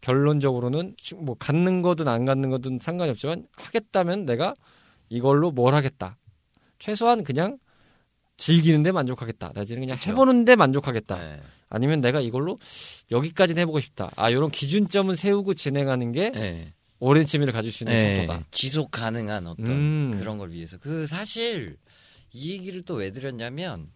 결론적으로는 0.01 0.95
취- 0.97 1.15
뭐 1.15 1.35
갖는 1.37 1.81
거든 1.81 2.07
안 2.07 2.25
갖는 2.25 2.49
거든 2.49 2.79
상관이 2.81 3.11
없지만 3.11 3.47
하겠다면 3.55 4.25
내가 4.25 4.53
이걸로 5.09 5.51
뭘 5.51 5.73
하겠다. 5.73 6.17
최소한 6.79 7.23
그냥 7.23 7.57
즐기는데 8.37 8.91
만족하겠다. 8.91 9.51
내지는 9.55 9.81
그냥 9.81 9.97
그쵸. 9.97 10.11
해보는데 10.11 10.55
만족하겠다. 10.55 11.17
네. 11.17 11.41
아니면 11.69 12.01
내가 12.01 12.21
이걸로 12.21 12.59
여기까지는 13.11 13.61
해보고 13.61 13.79
싶다. 13.79 14.11
아, 14.15 14.29
이런 14.29 14.49
기준점은 14.51 15.15
세우고 15.15 15.55
진행하는 15.55 16.11
게 16.11 16.31
네. 16.31 16.73
오랜 16.99 17.25
취미를 17.25 17.51
가질 17.51 17.71
수 17.71 17.83
있는 17.83 17.93
네. 17.95 18.17
정도다. 18.27 18.45
지속 18.51 18.91
가능한 18.91 19.47
어떤 19.47 19.65
음. 19.67 20.11
그런 20.19 20.37
걸 20.37 20.51
위해서 20.51 20.77
그 20.77 21.07
사실 21.07 21.77
이 22.33 22.51
얘기를 22.51 22.81
또 22.83 22.95
왜 22.95 23.11
드렸냐면 23.11 23.91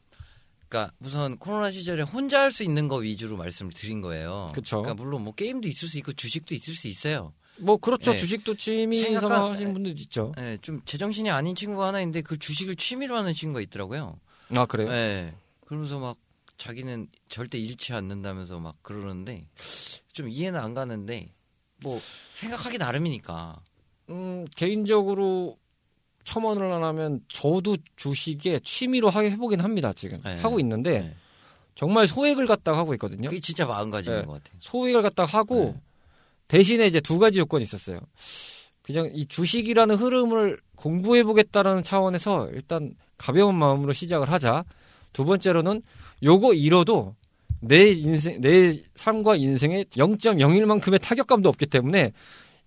그러니까 0.70 0.94
우선 1.00 1.38
코로나 1.38 1.70
시절에 1.72 2.02
혼자 2.04 2.42
할 2.42 2.52
수 2.52 2.64
있는 2.64 2.88
거 2.88 2.98
위주로 2.98 3.36
말씀을 3.38 3.74
드린 3.74 4.02
거예요. 4.02 4.52
그쵸. 4.54 4.82
그러니까 4.82 5.02
물론 5.04 5.24
뭐 5.24 5.34
게임도 5.36 5.68
있을 5.68 5.88
수 5.90 5.98
있고 5.98 6.14
주식도 6.14 6.56
있을 6.56 6.74
수 6.74 6.88
있어요. 6.88 7.34
뭐 7.58 7.78
그렇죠. 7.78 8.12
네. 8.12 8.18
주식도 8.18 8.56
취미 8.56 9.04
생각한- 9.04 9.20
삼아 9.22 9.52
하시는 9.52 9.74
분들 9.74 10.00
있죠. 10.02 10.32
네, 10.38 10.58
좀 10.62 10.82
제정신이 10.86 11.30
아닌 11.30 11.54
친구가 11.56 11.88
하나 11.88 12.00
있는데 12.02 12.22
그 12.22 12.40
주식을 12.40 12.76
취미로 12.78 13.18
하는 13.18 13.34
친구가 13.34 13.62
있더라고요. 13.62 14.20
아 14.56 14.66
그래요? 14.66 14.90
네. 14.90 15.36
그러면서 15.66 16.00
막 16.00 16.18
자기는 16.58 17.08
절대 17.28 17.58
잃지 17.58 17.94
않는다면서 17.94 18.60
막 18.60 18.82
그러는데 18.82 19.48
좀 20.14 20.30
이해는 20.30 20.60
안 20.60 20.74
가는데 20.74 21.34
뭐 21.84 22.00
생각하기 22.36 22.78
나름이니까. 22.78 23.62
음, 24.10 24.46
개인적으로 24.56 25.58
첨언을 26.24 26.72
안 26.72 26.84
하면 26.84 27.22
저도 27.28 27.78
주식에 27.96 28.60
취미로 28.64 29.10
하- 29.10 29.22
해보긴 29.22 29.60
합니다 29.62 29.94
지금 29.94 30.18
네. 30.24 30.38
하고 30.38 30.60
있는데 30.60 31.00
네. 31.02 31.16
정말 31.76 32.08
소액을 32.08 32.48
갖다가 32.48 32.78
하고 32.78 32.94
있거든요. 32.96 33.30
그게 33.30 33.40
진짜 33.40 33.66
마음가짐인 33.66 34.20
네. 34.22 34.26
것 34.26 34.34
같아요. 34.34 34.58
소액을 34.60 35.02
갖다가 35.02 35.38
하고 35.40 35.74
네. 35.76 35.82
대신에 36.48 36.86
이제 36.88 37.00
두 37.00 37.18
가지 37.18 37.40
요건이 37.40 37.64
있었어요. 37.64 38.00
그냥 38.82 39.10
이 39.14 39.26
주식이라는 39.26 39.96
흐름을 39.96 40.58
공부해 40.76 41.24
보겠다라는 41.24 41.84
차원에서 41.84 42.50
일단 42.52 42.94
가벼운 43.18 43.56
마음으로 43.56 43.94
시작을 43.94 44.32
하자. 44.32 44.66
두 45.14 45.24
번째로는 45.26 45.82
요거 46.24 46.54
잃어도 46.54 47.16
내 47.62 47.92
인생 47.92 48.42
내 48.42 48.76
삶과 48.96 49.36
인생에 49.36 49.84
0.01만큼의 49.84 51.02
타격감도 51.02 51.48
없기 51.48 51.68
때문에 51.68 52.12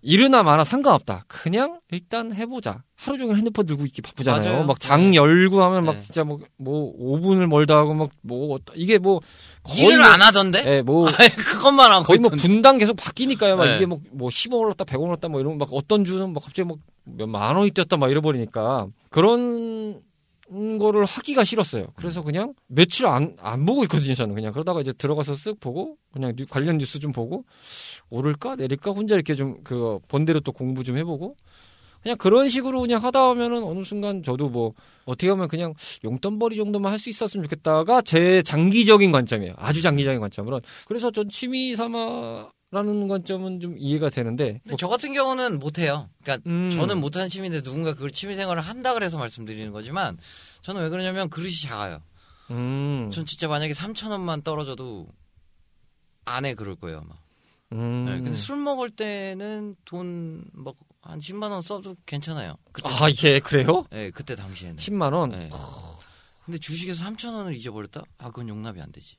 이르나 0.06 0.42
마나 0.42 0.64
상관없다. 0.64 1.24
그냥 1.28 1.80
일단 1.90 2.34
해보자. 2.34 2.82
하루 2.96 3.16
종일 3.16 3.36
핸드폰 3.36 3.64
들고 3.64 3.84
있기 3.86 4.02
바쁘잖아요. 4.02 4.52
맞아요. 4.52 4.66
막장 4.66 5.14
열고 5.14 5.64
하면 5.64 5.84
막 5.86 5.94
네. 5.94 6.00
진짜 6.00 6.24
뭐, 6.24 6.38
뭐 6.58 6.92
5분을 6.98 7.46
멀다 7.46 7.76
하고 7.78 7.94
막 7.94 8.10
뭐 8.22 8.58
이게 8.74 8.98
뭐 8.98 9.20
일을 9.76 9.96
뭐- 9.98 10.06
안 10.06 10.20
하던데? 10.20 10.62
예, 10.66 10.82
뭐 10.82 11.06
아니, 11.18 11.30
그것만 11.34 11.90
하고 11.90 12.04
거의 12.04 12.18
뭐. 12.18 12.30
분당 12.30 12.76
계속 12.78 12.94
바뀌니까요. 12.96 13.56
막 13.56 13.64
네. 13.64 13.76
이게 13.76 13.86
뭐, 13.86 13.98
뭐 14.12 14.28
10원 14.28 14.60
올랐다, 14.60 14.84
100원 14.84 15.08
올랐다, 15.08 15.28
뭐 15.28 15.40
이런 15.40 15.56
막 15.58 15.68
어떤 15.72 16.04
주는 16.04 16.32
막 16.32 16.42
갑자기 16.44 16.64
뭐 16.66 16.76
몇만 17.04 17.56
원이 17.56 17.70
뛰었다, 17.70 17.96
막 17.96 18.10
이래버리니까 18.10 18.86
그런 19.10 20.00
거를 20.78 21.04
하기가 21.04 21.44
싫었어요. 21.44 21.86
그래서 21.96 22.22
그냥 22.22 22.54
며칠 22.66 23.06
안, 23.06 23.34
안 23.40 23.64
보고 23.64 23.82
있거든요, 23.84 24.14
저는 24.14 24.34
그냥. 24.34 24.52
그러다가 24.52 24.80
이제 24.80 24.92
들어가서 24.92 25.34
쓱 25.34 25.60
보고 25.60 25.96
그냥 26.12 26.34
뉴- 26.36 26.46
관련 26.46 26.78
뉴스 26.78 26.98
좀 26.98 27.12
보고 27.12 27.44
오를까, 28.10 28.56
내릴까 28.56 28.90
혼자 28.92 29.14
이렇게 29.14 29.34
좀 29.34 29.62
그 29.64 29.98
본대로 30.08 30.40
또 30.40 30.52
공부 30.52 30.84
좀 30.84 30.96
해보고 30.98 31.36
그냥 32.02 32.18
그런 32.18 32.50
식으로 32.50 32.82
그냥 32.82 33.02
하다 33.02 33.28
보면은 33.28 33.62
어느 33.64 33.82
순간 33.82 34.22
저도 34.22 34.50
뭐 34.50 34.74
어떻게 35.06 35.30
하면 35.30 35.48
그냥 35.48 35.72
용돈벌이 36.04 36.54
정도만 36.56 36.92
할 36.92 36.98
수 36.98 37.08
있었으면 37.08 37.44
좋겠다가 37.44 38.02
제 38.02 38.42
장기적인 38.42 39.10
관점이에요. 39.10 39.54
아주 39.56 39.80
장기적인 39.80 40.20
관점으로. 40.20 40.60
그래서 40.86 41.10
전 41.10 41.28
취미 41.30 41.74
삼아 41.74 42.48
라는 42.74 43.06
관점은 43.06 43.60
좀 43.60 43.76
이해가 43.78 44.10
되는데. 44.10 44.60
근데 44.64 44.76
저 44.76 44.88
같은 44.88 45.14
경우는 45.14 45.60
못해요. 45.60 46.10
그러니까 46.22 46.48
음. 46.50 46.70
저는 46.72 47.00
못하는 47.00 47.28
취미인데 47.28 47.62
누군가 47.62 47.94
그걸 47.94 48.10
취미 48.10 48.34
생활을 48.34 48.62
한다 48.62 48.94
그래서 48.94 49.16
말씀드리는 49.16 49.70
거지만 49.70 50.18
저는 50.62 50.82
왜 50.82 50.88
그러냐면 50.88 51.30
그릇이 51.30 51.54
작아요. 51.62 52.00
음. 52.50 53.10
전 53.12 53.24
진짜 53.26 53.46
만약에 53.46 53.72
3천 53.74 54.10
원만 54.10 54.42
떨어져도 54.42 55.06
안 56.24 56.44
해 56.44 56.54
그럴 56.54 56.74
거예요. 56.74 56.98
아마. 56.98 57.14
음. 57.72 58.04
네, 58.06 58.12
근데 58.16 58.34
술 58.34 58.56
먹을 58.56 58.90
때는 58.90 59.76
돈막 59.84 60.74
한 61.02 61.20
10만 61.20 61.50
원 61.52 61.62
써도 61.62 61.94
괜찮아요. 62.06 62.56
아, 62.82 63.08
예, 63.24 63.38
그래요? 63.38 63.86
네, 63.90 64.10
그때 64.10 64.34
당시에는. 64.34 64.76
10만 64.76 65.12
원? 65.12 65.30
네. 65.30 65.48
근데 66.44 66.58
주식에서 66.58 67.04
3천 67.04 67.34
원을 67.34 67.54
잊어버렸다? 67.54 68.02
아, 68.18 68.26
그건 68.26 68.48
용납이 68.48 68.80
안 68.80 68.90
되지. 68.90 69.16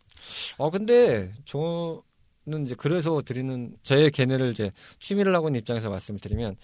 어, 0.58 0.70
근데 0.70 1.34
저 1.46 2.02
는 2.48 2.64
이제 2.66 2.76
그래서 2.78 3.22
드리는 3.24 3.76
제 3.82 4.10
견해를 4.12 4.52
이제 4.52 4.72
취미를 5.00 5.34
하고 5.36 5.48
있는 5.50 5.60
입장에서 5.62 5.90
말씀을 5.90 6.20
드리면 6.20 6.56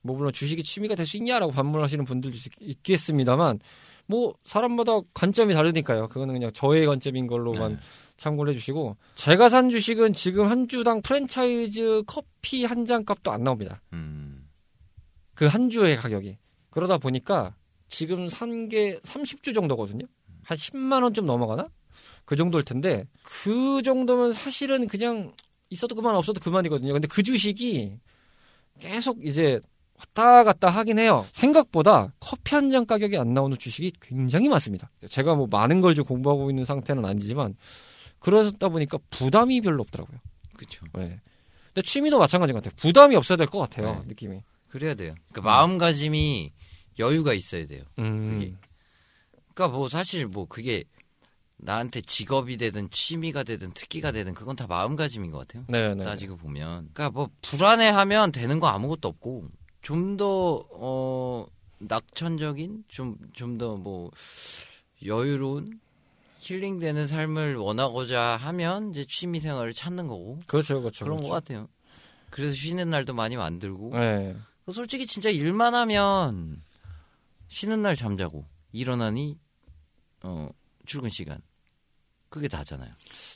뭐 0.00 0.16
물론 0.16 0.32
주식이 0.32 0.62
취미가 0.62 0.94
될 0.94 1.04
수 1.06 1.18
있냐라고 1.18 1.52
반문하시는 1.52 2.02
분들도 2.06 2.34
있- 2.34 2.52
있겠습니다만 2.60 3.58
뭐 4.06 4.32
사람마다 4.46 5.00
관점이 5.12 5.52
다르니까요. 5.52 6.08
그거는 6.08 6.32
그냥 6.32 6.50
저의 6.54 6.86
관점인 6.86 7.26
걸로만 7.26 7.72
네. 7.72 7.78
참고를 8.16 8.54
해주시고 8.54 8.96
제가 9.16 9.50
산 9.50 9.68
주식은 9.68 10.14
지금 10.14 10.46
한 10.46 10.66
주당 10.66 11.02
프랜차이즈 11.02 12.04
커피 12.06 12.64
한 12.64 12.86
잔 12.86 13.04
값도 13.04 13.30
안 13.30 13.44
나옵니다. 13.44 13.82
음. 13.92 14.48
그한 15.34 15.68
주의 15.68 15.94
가격이 15.96 16.38
그러다 16.70 16.96
보니까 16.98 17.54
지금 17.90 18.28
산 18.30 18.68
게 18.70 18.98
30주 19.00 19.54
정도거든요. 19.54 20.06
한 20.42 20.56
10만 20.56 21.02
원좀 21.02 21.26
넘어가나? 21.26 21.68
그 22.28 22.36
정도일 22.36 22.62
텐데 22.62 23.06
그 23.22 23.80
정도면 23.82 24.34
사실은 24.34 24.86
그냥 24.86 25.32
있어도 25.70 25.94
그만 25.94 26.14
없어도 26.14 26.40
그만이거든요. 26.40 26.92
근데 26.92 27.08
그 27.08 27.22
주식이 27.22 27.98
계속 28.78 29.24
이제 29.24 29.60
왔다 29.98 30.44
갔다 30.44 30.68
하긴 30.68 30.98
해요. 30.98 31.26
생각보다 31.32 32.12
커피 32.20 32.54
한 32.54 32.68
잔 32.68 32.84
가격이 32.84 33.16
안 33.16 33.32
나오는 33.32 33.56
주식이 33.56 33.94
굉장히 34.02 34.50
많습니다. 34.50 34.90
제가 35.08 35.36
뭐 35.36 35.46
많은 35.50 35.80
걸 35.80 35.94
좀 35.94 36.04
공부하고 36.04 36.50
있는 36.50 36.66
상태는 36.66 37.06
아니지만 37.06 37.56
그러다 38.18 38.68
보니까 38.68 38.98
부담이 39.08 39.62
별로 39.62 39.80
없더라고요. 39.84 40.18
그쵸. 40.54 40.84
네. 40.96 41.18
근데 41.68 41.82
취미도 41.82 42.18
마찬가지인 42.18 42.52
것 42.58 42.62
같아요. 42.62 42.76
부담이 42.76 43.16
없어야 43.16 43.38
될 43.38 43.46
것 43.46 43.58
같아요. 43.58 43.94
네. 43.94 44.08
느낌이. 44.08 44.42
그래야 44.68 44.94
돼요. 44.94 45.14
그 45.32 45.40
마음가짐이 45.40 46.52
여유가 46.98 47.32
있어야 47.32 47.66
돼요. 47.66 47.84
음. 48.00 48.34
그게. 48.34 48.54
그러니까 49.54 49.78
뭐 49.78 49.88
사실 49.88 50.26
뭐 50.26 50.44
그게 50.46 50.84
나한테 51.58 52.00
직업이 52.00 52.56
되든 52.56 52.88
취미가 52.90 53.42
되든 53.42 53.72
특기가 53.72 54.12
되든 54.12 54.34
그건 54.34 54.56
다 54.56 54.66
마음가짐인 54.66 55.30
것 55.32 55.46
같아요. 55.46 55.64
네네. 55.68 56.04
따지고 56.04 56.36
보면. 56.36 56.90
그러니까 56.94 57.10
뭐 57.10 57.28
불안해하면 57.42 58.32
되는 58.32 58.60
거 58.60 58.68
아무것도 58.68 59.08
없고 59.08 59.48
좀 59.82 60.16
더 60.16 60.64
어, 60.72 61.46
낙천적인 61.78 62.84
좀 62.88 63.16
좀 63.34 63.58
더 63.58 63.76
뭐 63.76 64.10
여유로운 65.04 65.80
힐링되는 66.40 67.08
삶을 67.08 67.56
원하고자 67.56 68.36
하면 68.40 68.90
이제 68.90 69.04
취미 69.08 69.40
생활을 69.40 69.72
찾는 69.72 70.06
거고 70.08 70.38
그렇죠, 70.46 70.80
그렇죠. 70.80 71.04
그런 71.04 71.18
그렇죠. 71.18 71.32
것 71.32 71.34
같아요. 71.44 71.68
그래서 72.30 72.54
쉬는 72.54 72.90
날도 72.90 73.14
많이 73.14 73.36
만들고 73.36 73.90
네. 73.98 74.36
솔직히 74.72 75.06
진짜 75.06 75.30
일만 75.30 75.74
하면 75.74 76.62
쉬는 77.48 77.82
날 77.82 77.96
잠자고 77.96 78.44
일어나니 78.72 79.38
어 80.22 80.48
출근 80.86 81.10
시간 81.10 81.40
그게 82.28 82.48
다잖아요. 82.48 82.90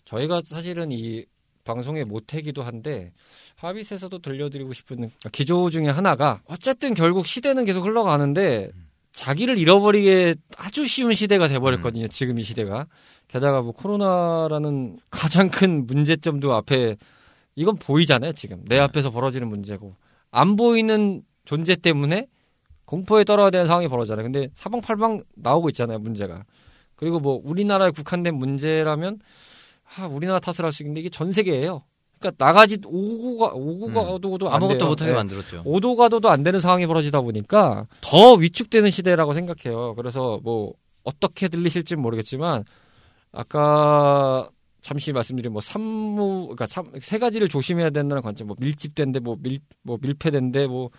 저희가 0.04 0.42
사실은 0.44 0.92
이 0.92 1.24
방송의 1.64 2.04
모태기도 2.04 2.62
한데 2.62 3.12
하빗에서도 3.56 4.18
들려드리고 4.18 4.72
싶은 4.72 5.10
기조 5.30 5.70
중에 5.70 5.88
하나가 5.88 6.42
어쨌든 6.46 6.94
결국 6.94 7.26
시대는 7.26 7.64
계속 7.64 7.84
흘러가는데 7.84 8.70
자기를 9.12 9.58
잃어버리게 9.58 10.34
아주 10.56 10.86
쉬운 10.86 11.12
시대가 11.12 11.46
돼버렸거든요. 11.46 12.08
지금 12.08 12.38
이 12.38 12.42
시대가 12.42 12.86
게다가 13.28 13.62
뭐 13.62 13.72
코로나라는 13.72 14.98
가장 15.10 15.48
큰 15.50 15.86
문제점도 15.86 16.52
앞에 16.54 16.96
이건 17.54 17.76
보이잖아요. 17.76 18.32
지금 18.32 18.64
내 18.64 18.76
네. 18.76 18.80
앞에서 18.80 19.10
벌어지는 19.10 19.48
문제고 19.48 19.94
안 20.30 20.56
보이는 20.56 21.22
존재 21.44 21.76
때문에 21.76 22.26
공포에 22.86 23.24
떨어야 23.24 23.50
되는 23.50 23.66
상황이 23.66 23.88
벌어지잖아요. 23.88 24.24
근데 24.24 24.48
사방팔방 24.54 25.22
나오고 25.36 25.68
있잖아요. 25.70 25.98
문제가 25.98 26.44
그리고 27.02 27.18
뭐 27.18 27.40
우리나라에 27.42 27.90
국한된 27.90 28.36
문제라면 28.36 29.18
아, 29.96 30.06
우리나라 30.06 30.38
탓을 30.38 30.64
할 30.64 30.70
수 30.72 30.84
있는데 30.84 31.00
이게 31.00 31.10
전 31.10 31.32
세계예요. 31.32 31.82
그러니까 32.20 32.44
나가지 32.44 32.78
오고 32.86 33.38
가 33.38 33.46
오고 33.52 33.86
음. 33.88 33.94
가도도 33.94 34.48
안 34.48 34.54
아무것도. 34.54 34.86
못하게 34.86 35.10
예. 35.10 35.14
만들었죠. 35.14 35.62
오도 35.64 35.96
가도도 35.96 36.30
안 36.30 36.44
되는 36.44 36.60
상황이 36.60 36.86
벌어지다 36.86 37.20
보니까 37.22 37.88
더 38.02 38.34
위축되는 38.34 38.88
시대라고 38.88 39.32
생각해요. 39.32 39.96
그래서 39.96 40.38
뭐 40.44 40.74
어떻게 41.02 41.48
들리실지 41.48 41.96
는 41.96 42.02
모르겠지만 42.02 42.62
아까 43.32 44.48
잠시 44.80 45.12
말씀드린 45.12 45.50
뭐 45.50 45.60
삼무 45.60 46.42
그러니까 46.54 46.68
삼, 46.68 46.92
세 47.00 47.18
가지를 47.18 47.48
조심해야 47.48 47.90
된다는 47.90 48.22
관점 48.22 48.46
뭐 48.46 48.56
밀집된데 48.60 49.18
뭐밀뭐 49.18 49.98
밀폐된데 50.00 50.68
뭐 50.68 50.90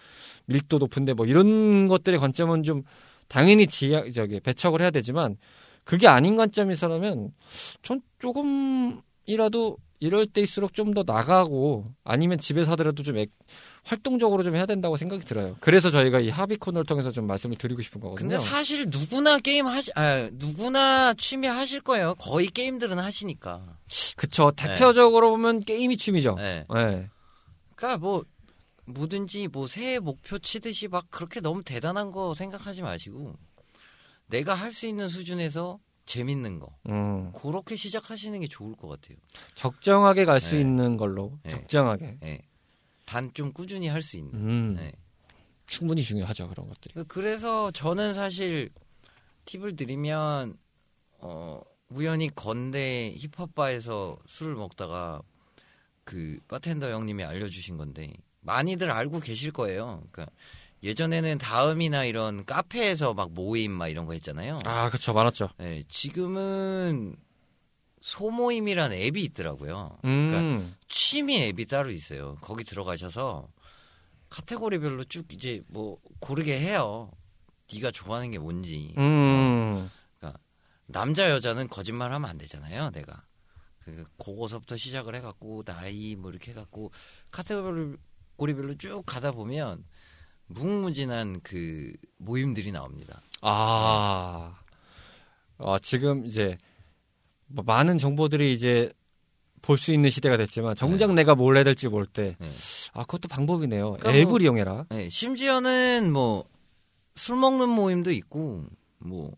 밀도 0.48 0.80
높은데 0.80 1.14
뭐 1.14 1.26
이런 1.26 1.88
것들의 1.88 2.20
관점은 2.20 2.64
좀 2.64 2.84
당연히 3.30 3.68
지 3.68 4.12
저기 4.14 4.42
배척을 4.42 4.82
해야 4.82 4.92
되지만 4.92 5.38
그게 5.84 6.08
아닌 6.08 6.38
관점에서라면 6.38 7.34
전 7.82 8.02
조금이라도 8.20 9.78
이럴 10.00 10.26
때일수록 10.28 10.74
좀 10.74 10.94
더 10.94 11.04
나가고 11.06 11.92
아니면 12.04 12.38
집에서 12.38 12.72
하더라도 12.74 13.04
좀 13.04 13.18
액- 13.18 13.32
활동적으로 13.84 14.44
좀 14.44 14.56
해야 14.56 14.66
된다고 14.66 14.96
생각이 14.98 15.24
들어요. 15.26 15.56
그래서 15.62 15.90
저희가 15.90 16.20
이 16.20 16.30
합의 16.30 16.58
코너를 16.58 16.86
통해서 16.86 17.10
좀 17.12 17.26
말씀을 17.26 17.56
드리고 17.58 17.82
싶은 17.82 18.00
거거든요. 18.02 18.30
근데 18.30 18.44
사실 18.46 18.86
누구나 18.90 19.40
게임 19.40 19.66
하시, 19.66 19.92
아, 19.96 20.30
누구나 20.34 21.14
취미 21.16 21.48
하실 21.48 21.82
거예요. 21.82 22.16
거의 22.16 22.48
게임들은 22.48 23.00
하시니까. 23.00 23.78
그쵸. 24.18 24.52
대표적으로 24.56 25.32
보면 25.32 25.62
게임이 25.62 25.98
취미죠. 25.98 26.36
네. 26.36 26.66
네. 26.74 27.10
그러니까 27.76 27.98
뭐 27.98 28.24
뭐든지 28.86 29.48
뭐 29.48 29.68
새해 29.68 30.00
목표 30.00 30.38
치듯이 30.38 30.90
막 30.90 31.06
그렇게 31.10 31.40
너무 31.40 31.64
대단한 31.64 32.12
거 32.12 32.36
생각하지 32.36 32.82
마시고 32.84 33.34
내가 34.28 34.54
할 34.54 34.72
수 34.72 34.88
있는 34.88 35.10
수준에서 35.10 35.80
재밌는 36.06 36.60
거 36.60 36.76
음, 36.90 37.32
그렇게 37.34 37.76
시작하시는 37.76 38.40
게 38.40 38.48
좋을 38.48 38.76
것 38.76 38.88
같아요. 38.88 39.18
적정하게 39.56 40.26
갈수 40.26 40.56
네. 40.56 40.62
있는 40.62 40.98
걸로 40.98 41.38
네. 41.44 41.50
적정하게. 41.52 42.18
예. 42.24 42.40
단좀 43.06 43.54
꾸준히 43.54 43.88
할 43.88 44.02
수 44.02 44.18
있는. 44.18 44.34
음, 44.34 44.76
네. 44.76 44.92
충분히 45.66 46.02
중요하죠 46.02 46.50
그런 46.50 46.68
것들이. 46.68 47.04
그래서 47.08 47.72
저는 47.72 48.14
사실 48.14 48.70
팁을 49.46 49.76
드리면 49.76 50.58
어 51.20 51.62
우연히 51.90 52.30
건대 52.34 53.16
힙합바에서 53.18 54.18
술을 54.28 54.56
먹다가 54.56 55.22
그 56.04 56.38
바텐더 56.48 56.90
형님이 56.90 57.24
알려주신 57.24 57.78
건데 57.78 58.12
많이들 58.42 58.92
알고 58.92 59.20
계실 59.22 59.52
거예요. 59.52 60.04
그러니까 60.12 60.34
예전에는 60.84 61.38
다음이나 61.38 62.04
이런 62.06 62.44
카페에서 62.46 63.14
막 63.14 63.32
모임 63.32 63.72
막 63.72 63.88
이런 63.88 64.06
거 64.06 64.14
했잖아요. 64.14 64.60
아, 64.66 64.90
그쵸 64.90 65.14
많았죠. 65.14 65.50
네, 65.58 65.84
지금은 65.88 67.16
소모임이란 68.02 68.92
앱이 68.92 69.24
있더라고요. 69.24 69.98
음, 70.04 70.30
그러니까 70.30 70.76
취미 70.90 71.42
앱이 71.42 71.66
따로 71.68 71.90
있어요. 71.90 72.36
거기 72.42 72.66
들어가셔서 72.66 73.48
카테고리별로 74.30 75.06
쭉 75.06 75.32
이제 75.32 75.62
뭐 75.68 76.00
고르게 76.20 76.60
해요. 76.60 77.10
네가 77.74 77.92
좋아하는 77.92 78.32
게 78.32 78.40
뭔지. 78.40 78.94
음, 78.98 79.90
남자 80.86 81.30
여자는 81.30 81.70
거짓말하면 81.70 82.30
안 82.30 82.38
되잖아요. 82.38 82.92
내가 82.92 83.26
그 83.80 84.06
그거서부터 84.18 84.78
시작을 84.78 85.16
해갖고 85.16 85.64
나이 85.64 86.16
뭐 86.16 86.30
이렇게 86.30 86.52
해갖고 86.52 86.92
카테고리별로 87.32 88.76
쭉 88.78 89.04
가다 89.06 89.32
보면 89.32 89.86
무궁무진한 90.48 91.42
그 91.44 91.94
모임들이 92.18 92.72
나옵니다. 92.72 93.22
아, 93.42 94.56
아 95.58 95.80
지금 95.82 96.26
이제 96.26 96.58
뭐 97.48 97.64
많은 97.66 97.98
정보들이 97.98 98.54
이제 98.54 98.92
볼 99.62 99.78
수 99.78 99.94
있는 99.94 100.10
시대가 100.10 100.36
됐지만 100.38 100.76
정작 100.76 101.14
내가 101.14 101.36
뭘 101.36 101.56
해야 101.56 101.64
될지 101.64 101.88
모를 101.88 102.06
때, 102.06 102.36
네. 102.40 102.52
아 102.94 103.02
그것도 103.02 103.30
방법이네요. 103.30 103.92
그러니까 103.94 104.12
앱을 104.14 104.26
뭐- 104.32 104.40
이용해라. 104.40 104.86
네, 104.90 105.10
심지어는 105.10 106.12
뭐 106.12 106.46
술 107.16 107.36
먹는 107.38 107.70
모임도 107.70 108.12
있고 108.12 108.66
뭐 108.98 109.32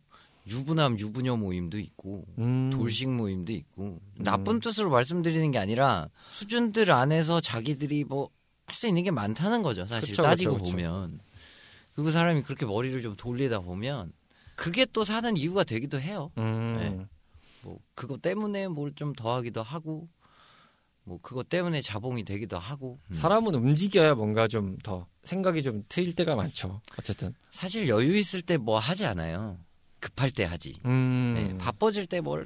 유부남 0.48 0.98
유부녀 0.98 1.36
모임도 1.36 1.78
있고 1.78 2.24
음, 2.40 2.70
돌식 2.72 3.10
모임도 3.10 3.52
있고 3.52 4.00
나쁜 4.18 4.62
뜻으로 4.62 4.90
말씀드리는 4.92 5.52
게 5.52 5.58
아니라 5.60 6.08
수준들 6.30 6.90
안에서 6.92 7.42
자기들이 7.42 8.06
뭐 8.06 8.30
할 8.66 8.76
수 8.76 8.88
있는 8.88 9.04
게 9.04 9.12
많다는 9.12 9.62
거죠 9.64 9.86
사실 9.86 10.10
그쵸, 10.10 10.24
따지고 10.24 10.56
그쵸. 10.58 10.72
보면 10.72 11.20
그 11.96 12.12
사람이 12.12 12.44
그렇게 12.44 12.66
머리를 12.66 13.02
좀 13.02 13.16
돌리다 13.16 13.60
보면 13.62 14.12
그게 14.56 14.86
또 14.86 15.04
사는 15.04 15.36
이유가 15.38 15.64
되기도 15.64 16.00
해요 16.00 16.32
음, 16.38 16.76
네. 16.78 17.06
뭐 17.62 17.80
그거 17.94 18.18
때문에 18.18 18.68
뭘 18.68 18.94
좀 18.96 19.14
더하기도 19.14 19.62
하고 19.64 20.08
뭐 21.04 21.20
그거 21.22 21.44
때문에 21.44 21.82
자봉이 21.82 22.24
되기도 22.24 22.58
하고 22.58 23.00
음. 23.10 23.14
사람은 23.14 23.54
움직여야 23.56 24.16
뭔가 24.16 24.48
좀 24.48 24.78
더 24.84 25.08
생각이 25.24 25.64
좀 25.64 25.84
트일 25.90 26.14
때가 26.14 26.36
많죠. 26.36 26.82
어쨌든. 27.00 27.34
사실 27.52 27.88
여유 27.88 28.16
있을 28.18 28.42
때 28.42 28.58
뭐 28.58 28.78
하지 28.80 29.06
않아요 29.06 29.58
급할 30.00 30.30
때 30.32 30.44
하지 30.44 30.80
음, 30.86 31.34
네, 31.36 31.58
바빠질 31.58 32.08
때 32.08 32.20
뭘 32.20 32.46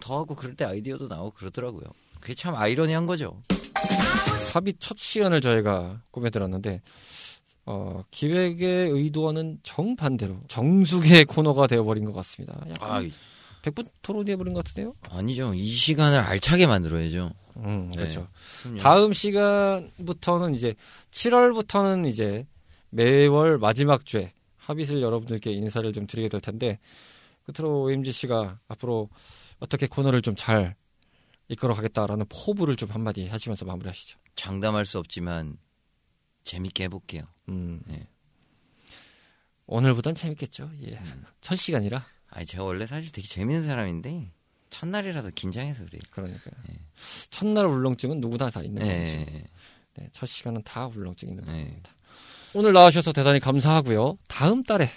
더 0.00 0.18
하고 0.18 0.34
그럴 0.34 0.54
때 0.54 0.64
아이디어도 0.64 1.08
나오고 1.08 1.32
그러더라고요 1.32 1.84
그게 2.20 2.32
참 2.34 2.54
아이러니한 2.54 3.04
거죠 3.06 3.42
합의 4.54 4.74
첫 4.78 4.96
시연을 4.98 5.40
저희가 5.40 6.02
꾸며들었는데 6.10 6.82
어, 7.66 8.02
기획의 8.10 8.90
의도와는 8.90 9.60
정반대로 9.62 10.40
정숙의 10.48 11.24
코너가 11.26 11.66
되어버린 11.66 12.04
것 12.04 12.12
같습니다. 12.14 12.58
약간 12.68 12.90
아, 12.90 13.02
100분 13.62 13.88
토론이 14.02 14.30
해버린 14.32 14.54
것 14.54 14.64
같은데요? 14.64 14.94
아니죠. 15.08 15.52
이 15.54 15.68
시간을 15.68 16.18
알차게 16.18 16.66
만들어야죠. 16.66 17.30
음, 17.58 17.88
네. 17.90 17.96
그렇죠. 17.98 18.26
그럼요. 18.62 18.78
다음 18.80 19.12
시간부터는 19.12 20.54
이제 20.54 20.74
7월부터는 21.12 22.06
이제 22.06 22.46
매월 22.88 23.58
마지막 23.58 24.06
주에 24.06 24.32
합의를 24.56 25.02
여러분들께 25.02 25.52
인사를 25.52 25.92
좀 25.92 26.06
드리게 26.06 26.28
될 26.28 26.40
텐데 26.40 26.78
끝으로 27.44 27.82
OMG 27.82 28.12
씨가 28.12 28.58
앞으로 28.68 29.10
어떻게 29.58 29.86
코너를 29.86 30.22
좀 30.22 30.34
잘 30.36 30.74
이끌어 31.50 31.74
가겠다라는 31.74 32.26
포부를 32.28 32.76
좀 32.76 32.90
한마디 32.90 33.26
하시면서 33.26 33.64
마무리하시죠. 33.64 34.18
장담할 34.36 34.86
수 34.86 34.98
없지만 35.00 35.58
재밌게 36.44 36.84
해볼게요. 36.84 37.24
음. 37.48 37.82
네. 37.86 38.08
오늘보단 39.66 40.14
재밌겠죠. 40.14 40.70
예. 40.82 40.96
음. 40.96 41.24
첫 41.42 41.56
시간이라 41.56 42.06
아니 42.28 42.46
제가 42.46 42.62
원래 42.62 42.86
사실 42.86 43.10
되게 43.10 43.26
재밌는 43.26 43.66
사람인데 43.66 44.30
첫날이라서 44.70 45.30
긴장해서 45.30 45.86
그래요. 45.86 46.00
그러니까요. 46.10 46.54
네. 46.68 46.80
첫날 47.30 47.66
울렁증은 47.66 48.20
누구나 48.20 48.48
다 48.48 48.62
있는 48.62 48.80
거죠. 48.80 48.92
네. 48.92 49.44
네, 49.94 50.08
첫 50.12 50.26
시간은 50.26 50.62
다 50.62 50.86
울렁증 50.86 51.28
있는 51.28 51.44
네. 51.46 51.64
겁니다. 51.64 51.92
오늘 52.54 52.72
나와주셔서 52.72 53.12
대단히 53.12 53.40
감사하고요. 53.40 54.16
다음 54.28 54.62
달에, 54.62 54.88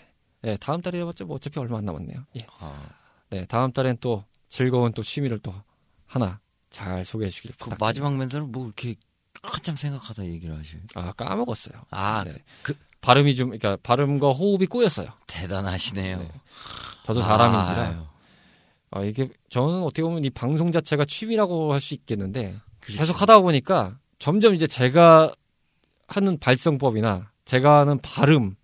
네, 0.41 0.56
다음 0.58 0.82
달에 0.82 0.99
해봤자 0.99 1.26
뭐 1.26 1.38
어차피 1.38 1.60
얼마 1.60 1.80
안 1.80 1.86
남았네요. 1.86 2.26
예. 2.38 2.45
아, 2.60 2.89
네, 3.32 3.45
다음 3.45 3.72
달엔 3.72 3.97
또 3.99 4.24
즐거운 4.47 4.91
또 4.93 5.01
취미를 5.01 5.39
또 5.39 5.54
하나 6.06 6.39
잘 6.74 7.05
소개해 7.05 7.30
주길 7.30 7.51
그 7.51 7.57
부탁드립니다. 7.57 7.86
마지막 7.86 8.17
멘트는 8.17 8.51
뭐 8.51 8.65
이렇게 8.65 8.95
한참 9.43 9.78
생각하다 9.78 10.26
얘기를 10.26 10.57
하셔요. 10.57 10.82
아, 10.95 11.11
까먹었어요. 11.13 11.84
아, 11.91 12.24
네. 12.26 12.34
그 12.63 12.74
발음이 13.01 13.36
좀, 13.36 13.49
그러니까 13.49 13.78
발음과 13.84 14.32
호흡이 14.32 14.65
꼬였어요. 14.65 15.07
대단하시네요. 15.28 16.17
네. 16.17 16.32
저도 17.05 17.21
사람인지라. 17.21 17.84
아유, 17.84 18.03
아, 18.91 19.03
이게 19.03 19.30
저는 19.49 19.84
어떻게 19.84 20.01
보면 20.01 20.24
이 20.26 20.30
방송 20.32 20.71
자체가 20.71 21.05
취미라고 21.05 21.74
할 21.74 21.80
수 21.80 21.93
있겠는데 21.93 22.55
그렇죠. 22.80 22.99
계속 22.99 23.21
하다 23.21 23.39
보니까 23.41 23.99
점점 24.19 24.55
이제 24.55 24.65
제가 24.65 25.32
하는 26.07 26.39
발성법이나 26.39 27.32
제가 27.45 27.80
하는 27.82 27.99
발음 27.99 28.55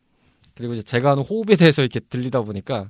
그리고 0.56 0.74
이제 0.74 0.84
제가 0.84 1.12
하는 1.12 1.24
호흡에 1.24 1.56
대해서 1.56 1.82
이렇게 1.82 2.00
들리다 2.00 2.42
보니까 2.42 2.90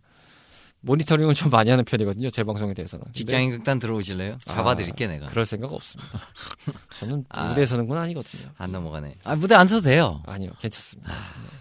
모니터링을 0.82 1.34
좀 1.34 1.50
많이 1.50 1.70
하는 1.70 1.84
편이거든요. 1.84 2.30
제 2.30 2.44
방송에 2.44 2.74
대해서는. 2.74 3.06
직장인 3.14 3.52
극단 3.52 3.80
들어오실래요? 3.80 4.38
잡아드릴게 4.46 5.08
내가. 5.08 5.28
그럴 5.28 5.46
생각 5.46 5.74
없습니다. 5.74 6.22
저는 6.98 7.26
아. 7.30 7.46
무대에 7.50 7.66
서는 7.66 7.88
건 7.88 7.98
아니거든요. 7.98 8.50
안 8.58 8.72
넘어가네. 8.72 9.16
아 9.26 9.36
무대 9.36 9.56
안 9.56 9.68
서도 9.68 9.82
돼요. 9.82 10.22
아니요, 10.26 10.52
괜찮습니다. 10.62 11.12
네. 11.12 11.18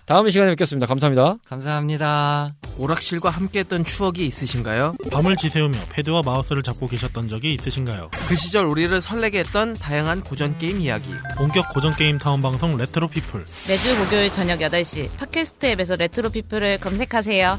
다음 0.07 0.29
시간에 0.31 0.51
뵙겠습니다. 0.53 0.87
감사합니다. 0.87 1.37
감사합니다. 1.47 2.55
오락실과 2.79 3.31
함께했던 3.31 3.85
추억이 3.85 4.25
있으신가요? 4.27 4.95
밤을 5.11 5.37
지새우며 5.37 5.79
패드와 5.91 6.23
마우스를 6.25 6.63
잡고 6.63 6.87
계셨던 6.87 7.27
적이 7.27 7.55
있으신가요? 7.55 8.11
그 8.29 8.37
시절 8.37 8.67
우리를 8.67 9.01
설레게 9.01 9.41
했던 9.41 9.75
다양한 9.75 10.23
고전 10.23 10.57
게임 10.59 10.81
이야기. 10.81 11.11
본격 11.37 11.73
고전 11.75 11.95
게임 11.97 12.19
타운 12.19 12.41
방송 12.41 12.77
레트로 12.77 13.09
피플 13.09 13.45
매주 13.69 13.99
목요일 13.99 14.33
저녁 14.33 14.61
8시 14.61 15.17
팟캐스트 15.17 15.67
앱에서 15.67 15.97
레트로 15.97 16.31
피플을 16.31 16.79
검색하세요. 16.79 17.59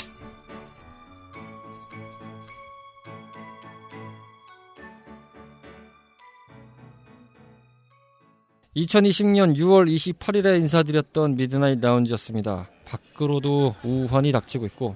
2020년 8.75 9.53
6월 9.57 9.93
28일에 9.93 10.57
인사드렸던 10.59 11.35
미드나잇 11.35 11.81
라운지였습니다. 11.81 12.69
밖으로도 12.85 13.75
우환이 13.83 14.31
닥치고 14.31 14.65
있고 14.67 14.95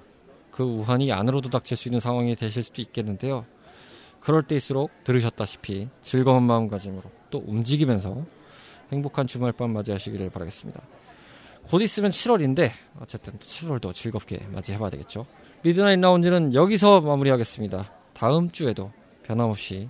그 0.49 0.63
우환이 0.63 1.11
안으로도 1.11 1.49
닥칠 1.49 1.75
수 1.75 1.89
있는 1.89 1.99
상황이 1.99 2.37
되실 2.37 2.63
수도 2.63 2.81
있겠는데요. 2.81 3.45
그럴 4.21 4.43
때일수록 4.43 4.91
들으셨다시피 5.03 5.89
즐거운 6.01 6.43
마음가짐으로 6.43 7.03
또 7.29 7.43
움직이면서 7.45 8.25
행복한 8.93 9.27
주말 9.27 9.51
밤 9.51 9.71
맞이하시기를 9.71 10.29
바라겠습니다. 10.29 10.81
곧 11.63 11.81
있으면 11.81 12.11
7월인데 12.11 12.71
어쨌든 13.01 13.33
또 13.33 13.45
7월도 13.45 13.93
즐겁게 13.93 14.39
맞이해봐야 14.53 14.89
되겠죠. 14.91 15.25
미드나잇 15.63 15.99
라운지는 15.99 16.53
여기서 16.53 17.01
마무리하겠습니다. 17.01 17.91
다음 18.13 18.49
주에도 18.49 18.93
변함없이 19.23 19.89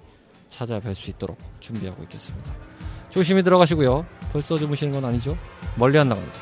찾아뵐 0.50 0.96
수 0.96 1.12
있도록 1.12 1.38
준비하고 1.60 2.02
있겠습니다. 2.04 2.75
조심히 3.16 3.44
들어가시고요. 3.44 4.06
벌써 4.34 4.58
주무시는 4.58 4.92
건 4.92 5.06
아니죠? 5.06 5.38
멀리 5.78 5.98
안 5.98 6.10
나갑니다. 6.10 6.38